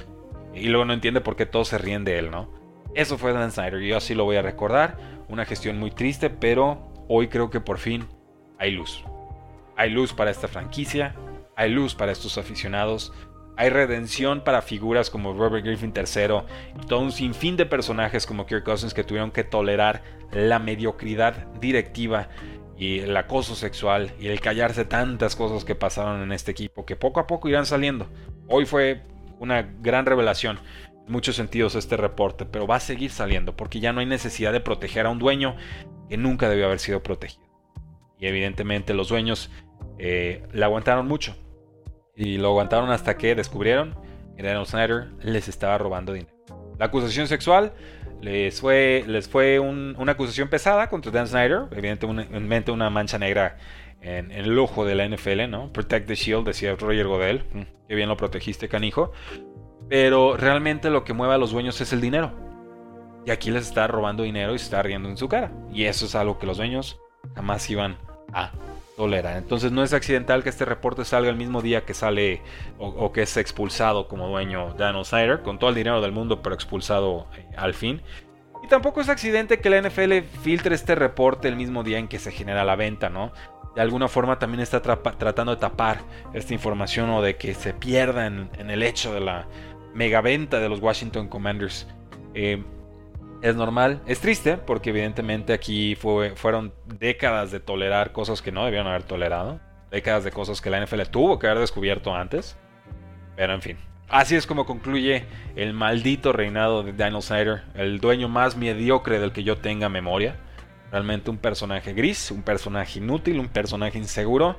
Y 0.52 0.66
luego 0.66 0.84
no 0.84 0.92
entiende 0.92 1.20
por 1.20 1.36
qué 1.36 1.46
todos 1.46 1.68
se 1.68 1.78
ríen 1.78 2.02
de 2.02 2.18
él, 2.18 2.32
¿no? 2.32 2.48
Eso 2.96 3.16
fue 3.16 3.32
Dan 3.32 3.52
Snyder, 3.52 3.78
yo 3.78 3.96
así 3.96 4.16
lo 4.16 4.24
voy 4.24 4.38
a 4.38 4.42
recordar. 4.42 4.98
Una 5.28 5.44
gestión 5.44 5.78
muy 5.78 5.92
triste, 5.92 6.30
pero 6.30 6.92
hoy 7.06 7.28
creo 7.28 7.48
que 7.48 7.60
por 7.60 7.78
fin 7.78 8.08
hay 8.58 8.72
luz. 8.72 9.04
Hay 9.76 9.90
luz 9.90 10.12
para 10.12 10.32
esta 10.32 10.48
franquicia, 10.48 11.14
hay 11.56 11.70
luz 11.70 11.94
para 11.94 12.12
estos 12.12 12.38
aficionados, 12.38 13.12
hay 13.56 13.68
redención 13.68 14.42
para 14.42 14.62
figuras 14.62 15.10
como 15.10 15.34
Robert 15.34 15.64
Griffin 15.64 15.92
III 15.94 16.42
y 16.82 16.86
todo 16.86 17.00
un 17.00 17.12
sinfín 17.12 17.56
de 17.56 17.66
personajes 17.66 18.26
como 18.26 18.46
Kirk 18.46 18.64
Cousins 18.64 18.94
que 18.94 19.04
tuvieron 19.04 19.30
que 19.30 19.44
tolerar 19.44 20.02
la 20.32 20.58
mediocridad 20.58 21.46
directiva 21.60 22.28
y 22.76 23.00
el 23.00 23.16
acoso 23.16 23.54
sexual 23.54 24.12
y 24.18 24.28
el 24.28 24.40
callarse 24.40 24.84
tantas 24.84 25.36
cosas 25.36 25.64
que 25.64 25.74
pasaron 25.74 26.22
en 26.22 26.32
este 26.32 26.50
equipo 26.50 26.86
que 26.86 26.96
poco 26.96 27.20
a 27.20 27.26
poco 27.26 27.48
irán 27.48 27.66
saliendo. 27.66 28.08
Hoy 28.48 28.64
fue 28.64 29.02
una 29.38 29.62
gran 29.62 30.06
revelación 30.06 30.58
en 31.06 31.12
muchos 31.12 31.36
sentidos 31.36 31.74
este 31.74 31.96
reporte, 31.96 32.46
pero 32.46 32.66
va 32.66 32.76
a 32.76 32.80
seguir 32.80 33.10
saliendo 33.10 33.54
porque 33.54 33.80
ya 33.80 33.92
no 33.92 34.00
hay 34.00 34.06
necesidad 34.06 34.52
de 34.52 34.60
proteger 34.60 35.06
a 35.06 35.10
un 35.10 35.18
dueño 35.18 35.56
que 36.08 36.16
nunca 36.16 36.48
debió 36.48 36.66
haber 36.66 36.78
sido 36.78 37.02
protegido. 37.02 37.44
Y 38.18 38.26
evidentemente 38.26 38.94
los 38.94 39.08
dueños 39.08 39.50
eh, 39.98 40.46
le 40.52 40.64
aguantaron 40.64 41.06
mucho. 41.06 41.36
Y 42.22 42.38
lo 42.38 42.48
aguantaron 42.48 42.90
hasta 42.90 43.16
que 43.16 43.35
descubrieron 43.35 43.96
que 44.37 44.44
Daniel 44.44 44.64
Snyder 44.64 45.08
les 45.22 45.48
estaba 45.48 45.76
robando 45.76 46.12
dinero. 46.12 46.32
La 46.78 46.87
acusación 46.87 47.26
sexual 47.26 47.72
les 48.20 48.61
fue, 48.61 49.02
les 49.08 49.28
fue 49.28 49.58
una 49.58 50.12
acusación 50.12 50.48
pesada 50.48 50.88
contra 50.88 51.11
Dan 51.11 51.26
Snyder, 51.26 51.62
evidentemente 51.72 52.70
una 52.70 52.90
mancha 52.90 53.18
negra 53.18 53.56
en, 54.00 54.30
el 54.30 54.56
ojo 54.56 54.85
de 54.85 54.94
la 54.94 55.08
NFL, 55.08 55.50
¿no? 55.50 55.72
Protect 55.72 56.06
the 56.06 56.14
Shield, 56.14 56.46
decía 56.46 56.76
Roger 56.76 57.08
Godel. 57.08 57.44
Mm, 57.52 57.88
qué 57.88 57.94
bien 57.96 58.08
lo 58.08 58.16
protegiste, 58.16 58.68
canijo. 58.68 59.11
Pero 59.88 60.37
realmente 60.37 60.90
lo 60.90 61.02
que 61.02 61.14
mueve 61.14 61.35
a 61.35 61.38
los 61.38 61.50
dueños 61.50 61.80
es 61.80 61.92
el 61.92 62.00
dinero. 62.00 62.32
Y 63.26 63.32
aquí 63.32 63.50
les 63.50 63.66
está 63.66 63.88
robando 63.88 64.22
dinero 64.22 64.54
y 64.54 64.58
se 64.58 64.64
está 64.66 64.80
riendo 64.80 65.08
en 65.08 65.16
su 65.16 65.28
cara. 65.28 65.50
Y 65.72 65.85
eso 65.87 66.06
es 66.06 66.14
algo 66.14 66.38
que 66.38 66.46
los 66.46 66.56
dueños 66.56 67.00
jamás 67.35 67.68
iban 67.68 67.96
a 68.32 68.52
tolera. 68.96 69.38
Entonces 69.38 69.72
no 69.72 69.83
es 69.83 69.92
accidental 69.92 70.42
que 70.42 70.50
este 70.50 70.64
reporte 70.64 71.05
salga 71.05 71.31
el 71.31 71.37
mismo 71.37 71.62
día 71.62 71.85
que 71.85 71.94
sale 71.94 72.42
o, 72.78 73.12
que 73.12 73.22
es 73.22 73.37
expulsado 73.37 74.09
como 74.09 74.28
dueño 74.28 74.74
Daniel 74.74 75.05
Snyder, 75.05 75.42
con 75.42 75.59
todo 75.59 75.70
el 75.70 75.76
dinero 75.76 76.00
del 76.00 76.12
mundo, 76.12 76.42
pero 76.42 76.55
expulsado 76.55 77.26
eh, 77.37 77.46
al 77.57 77.74
fin. 77.74 78.02
Y 78.62 78.68
tampoco 78.68 79.00
es 79.00 79.09
accidente 79.09 79.61
que 79.61 79.70
la 79.70 79.81
NFL 79.81 80.20
filtre 80.42 80.74
este 80.74 80.94
reporte 80.94 81.48
el 81.48 81.57
mismo 81.57 81.83
día 81.83 81.98
en 81.98 82.09
que 82.09 82.18
se 82.18 82.31
genera 82.31 82.64
la 82.64 82.76
venta, 82.76 83.09
¿no? 83.09 83.33
De 83.74 83.81
alguna 83.81 84.07
forma 84.07 84.38
también 84.38 84.61
está 84.61 84.83
tratando 84.83 85.55
de 85.55 85.61
tapar 85.61 86.00
esta 86.35 86.52
información 86.52 87.11
o 87.11 87.22
de 87.22 87.37
que 87.37 87.55
se 87.55 87.72
pierda 87.72 88.26
en, 88.26 88.50
el 88.59 88.83
hecho 88.83 89.14
de 89.14 89.20
la 89.20 89.46
megaventa 89.94 90.61
de 90.61 90.68
los 90.68 90.81
Washington 90.81 91.28
Commanders. 91.28 91.88
Eh, 92.35 92.62
es 93.42 93.57
normal. 93.57 94.00
Es 94.07 94.20
triste 94.20 94.57
porque 94.57 94.90
evidentemente 94.90 95.52
aquí 95.52 95.96
fue, 95.96 96.35
fueron 96.37 96.72
décadas 96.87 97.50
de 97.50 97.61
tolerar 97.61 98.12
cosas 98.12 98.40
que 98.40 98.52
no 98.52 98.64
debían 98.64 98.87
haber 98.87 99.02
tolerado. 99.02 99.61
Décadas 99.90 100.24
de 100.24 100.31
cosas 100.31 100.61
que 100.61 100.70
la 100.70 100.85
NFL 100.85 101.02
tuvo 101.11 101.38
que 101.38 101.48
haber 101.48 101.59
descubierto 101.59 102.14
antes. 102.14 102.57
Pero 103.37 103.52
en 103.52 103.61
fin. 103.61 103.76
Así 104.09 104.37
es 104.37 104.46
como 104.46 104.66
concluye 104.66 105.24
el 105.57 105.72
maldito 105.72 106.33
reinado 106.33 106.83
de 106.83 106.92
Daniel 106.92 107.22
Snyder, 107.22 107.62
el 107.74 107.98
dueño 107.98 108.28
más 108.28 108.57
mediocre 108.57 109.18
del 109.18 109.33
que 109.33 109.42
yo 109.42 109.59
tenga 109.59 109.88
memoria. 109.88 110.37
Realmente 110.90 111.31
un 111.31 111.38
personaje 111.38 111.94
gris, 111.94 112.31
un 112.31 112.42
personaje 112.42 112.98
inútil, 112.98 113.40
un 113.40 113.48
personaje 113.48 113.98
inseguro. 113.98 114.57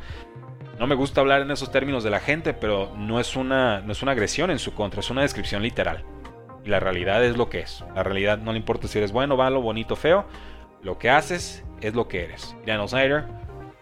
No 0.80 0.88
me 0.88 0.96
gusta 0.96 1.22
hablar 1.22 1.43
en 1.43 1.52
esos 1.52 1.72
términos 1.72 2.04
de 2.04 2.10
la 2.10 2.19
gente, 2.19 2.54
pero 2.54 2.93
no 2.98 3.19
es 3.19 3.36
una, 3.36 3.82
no 3.82 3.91
es 3.91 4.02
una 4.02 4.13
agresión 4.13 4.50
en 4.50 4.58
su 4.58 4.74
contra, 4.74 5.02
es 5.02 5.10
una 5.12 5.22
descripción 5.22 5.62
literal. 5.62 6.04
Y 6.63 6.69
la 6.69 6.80
realidad 6.80 7.23
es 7.23 7.38
lo 7.38 7.49
que 7.49 7.60
es. 7.60 7.84
La 7.95 8.04
realidad 8.04 8.38
no 8.38 8.52
le 8.52 8.58
importa 8.58 8.88
si 8.88 8.97
eres 8.97 9.12
bueno, 9.12 9.36
malo, 9.36 9.62
bonito, 9.62 9.95
feo. 9.95 10.26
Lo 10.82 10.97
que 10.97 11.10
haces 11.10 11.63
es 11.82 11.93
lo 11.93 12.08
que 12.08 12.23
eres. 12.23 12.56
Daniel 12.65 12.88
Snyder 12.88 13.26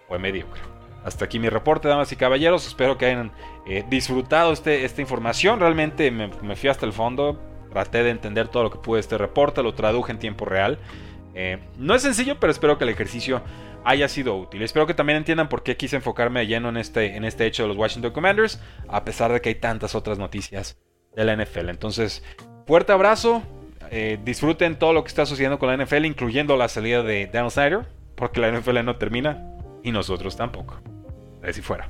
fue 0.07 0.19
mediocre. 0.19 0.61
Hasta 1.03 1.25
aquí 1.25 1.39
mi 1.39 1.49
reporte, 1.49 1.87
damas 1.87 2.11
y 2.11 2.15
caballeros. 2.15 2.67
Espero 2.67 2.97
que 2.97 3.07
hayan 3.07 3.31
eh, 3.65 3.83
disfrutado 3.89 4.51
este, 4.51 4.85
esta 4.85 5.01
información. 5.01 5.59
Realmente 5.59 6.11
me, 6.11 6.55
fui 6.55 6.69
hasta 6.69 6.85
el 6.85 6.93
fondo. 6.93 7.39
Traté 7.71 8.03
de 8.03 8.09
entender 8.11 8.47
todo 8.49 8.63
lo 8.63 8.71
que 8.71 8.77
pude 8.77 8.99
este 8.99 9.17
reporte. 9.17 9.63
Lo 9.63 9.73
traduje 9.73 10.11
en 10.11 10.19
tiempo 10.19 10.45
real. 10.45 10.77
Eh, 11.33 11.59
no 11.77 11.95
es 11.95 12.01
sencillo, 12.01 12.39
pero 12.39 12.51
espero 12.51 12.77
que 12.77 12.83
el 12.83 12.89
ejercicio 12.89 13.41
haya 13.83 14.07
sido 14.07 14.35
útil. 14.35 14.61
Espero 14.61 14.85
que 14.85 14.93
también 14.93 15.17
entiendan 15.17 15.49
por 15.49 15.63
qué 15.63 15.75
quise 15.75 15.95
enfocarme 15.95 16.45
lleno 16.45 16.69
en 16.69 16.77
este, 16.77 17.15
en 17.15 17.25
este 17.25 17.45
hecho 17.45 17.63
de 17.63 17.69
los 17.69 17.77
Washington 17.77 18.11
Commanders. 18.11 18.61
A 18.87 19.03
pesar 19.03 19.31
de 19.31 19.41
que 19.41 19.49
hay 19.49 19.55
tantas 19.55 19.95
otras 19.95 20.19
noticias 20.19 20.77
de 21.15 21.25
la 21.25 21.35
NFL. 21.35 21.69
Entonces, 21.69 22.23
fuerte 22.65 22.91
abrazo. 22.91 23.41
Eh, 23.89 24.19
disfruten 24.23 24.77
todo 24.79 24.93
lo 24.93 25.03
que 25.03 25.09
está 25.09 25.25
sucediendo 25.25 25.59
con 25.59 25.69
la 25.69 25.83
NFL, 25.83 26.05
incluyendo 26.05 26.55
la 26.55 26.67
salida 26.67 27.03
de 27.03 27.27
Daniel 27.27 27.51
Snyder. 27.51 27.85
Porque 28.15 28.39
la 28.39 28.51
NFL 28.51 28.83
no 28.83 28.95
termina. 28.95 29.47
Y 29.83 29.91
nosotros 29.91 30.35
tampoco. 30.35 30.79
A 31.41 31.45
ver 31.45 31.53
si 31.53 31.61
fuera. 31.61 31.89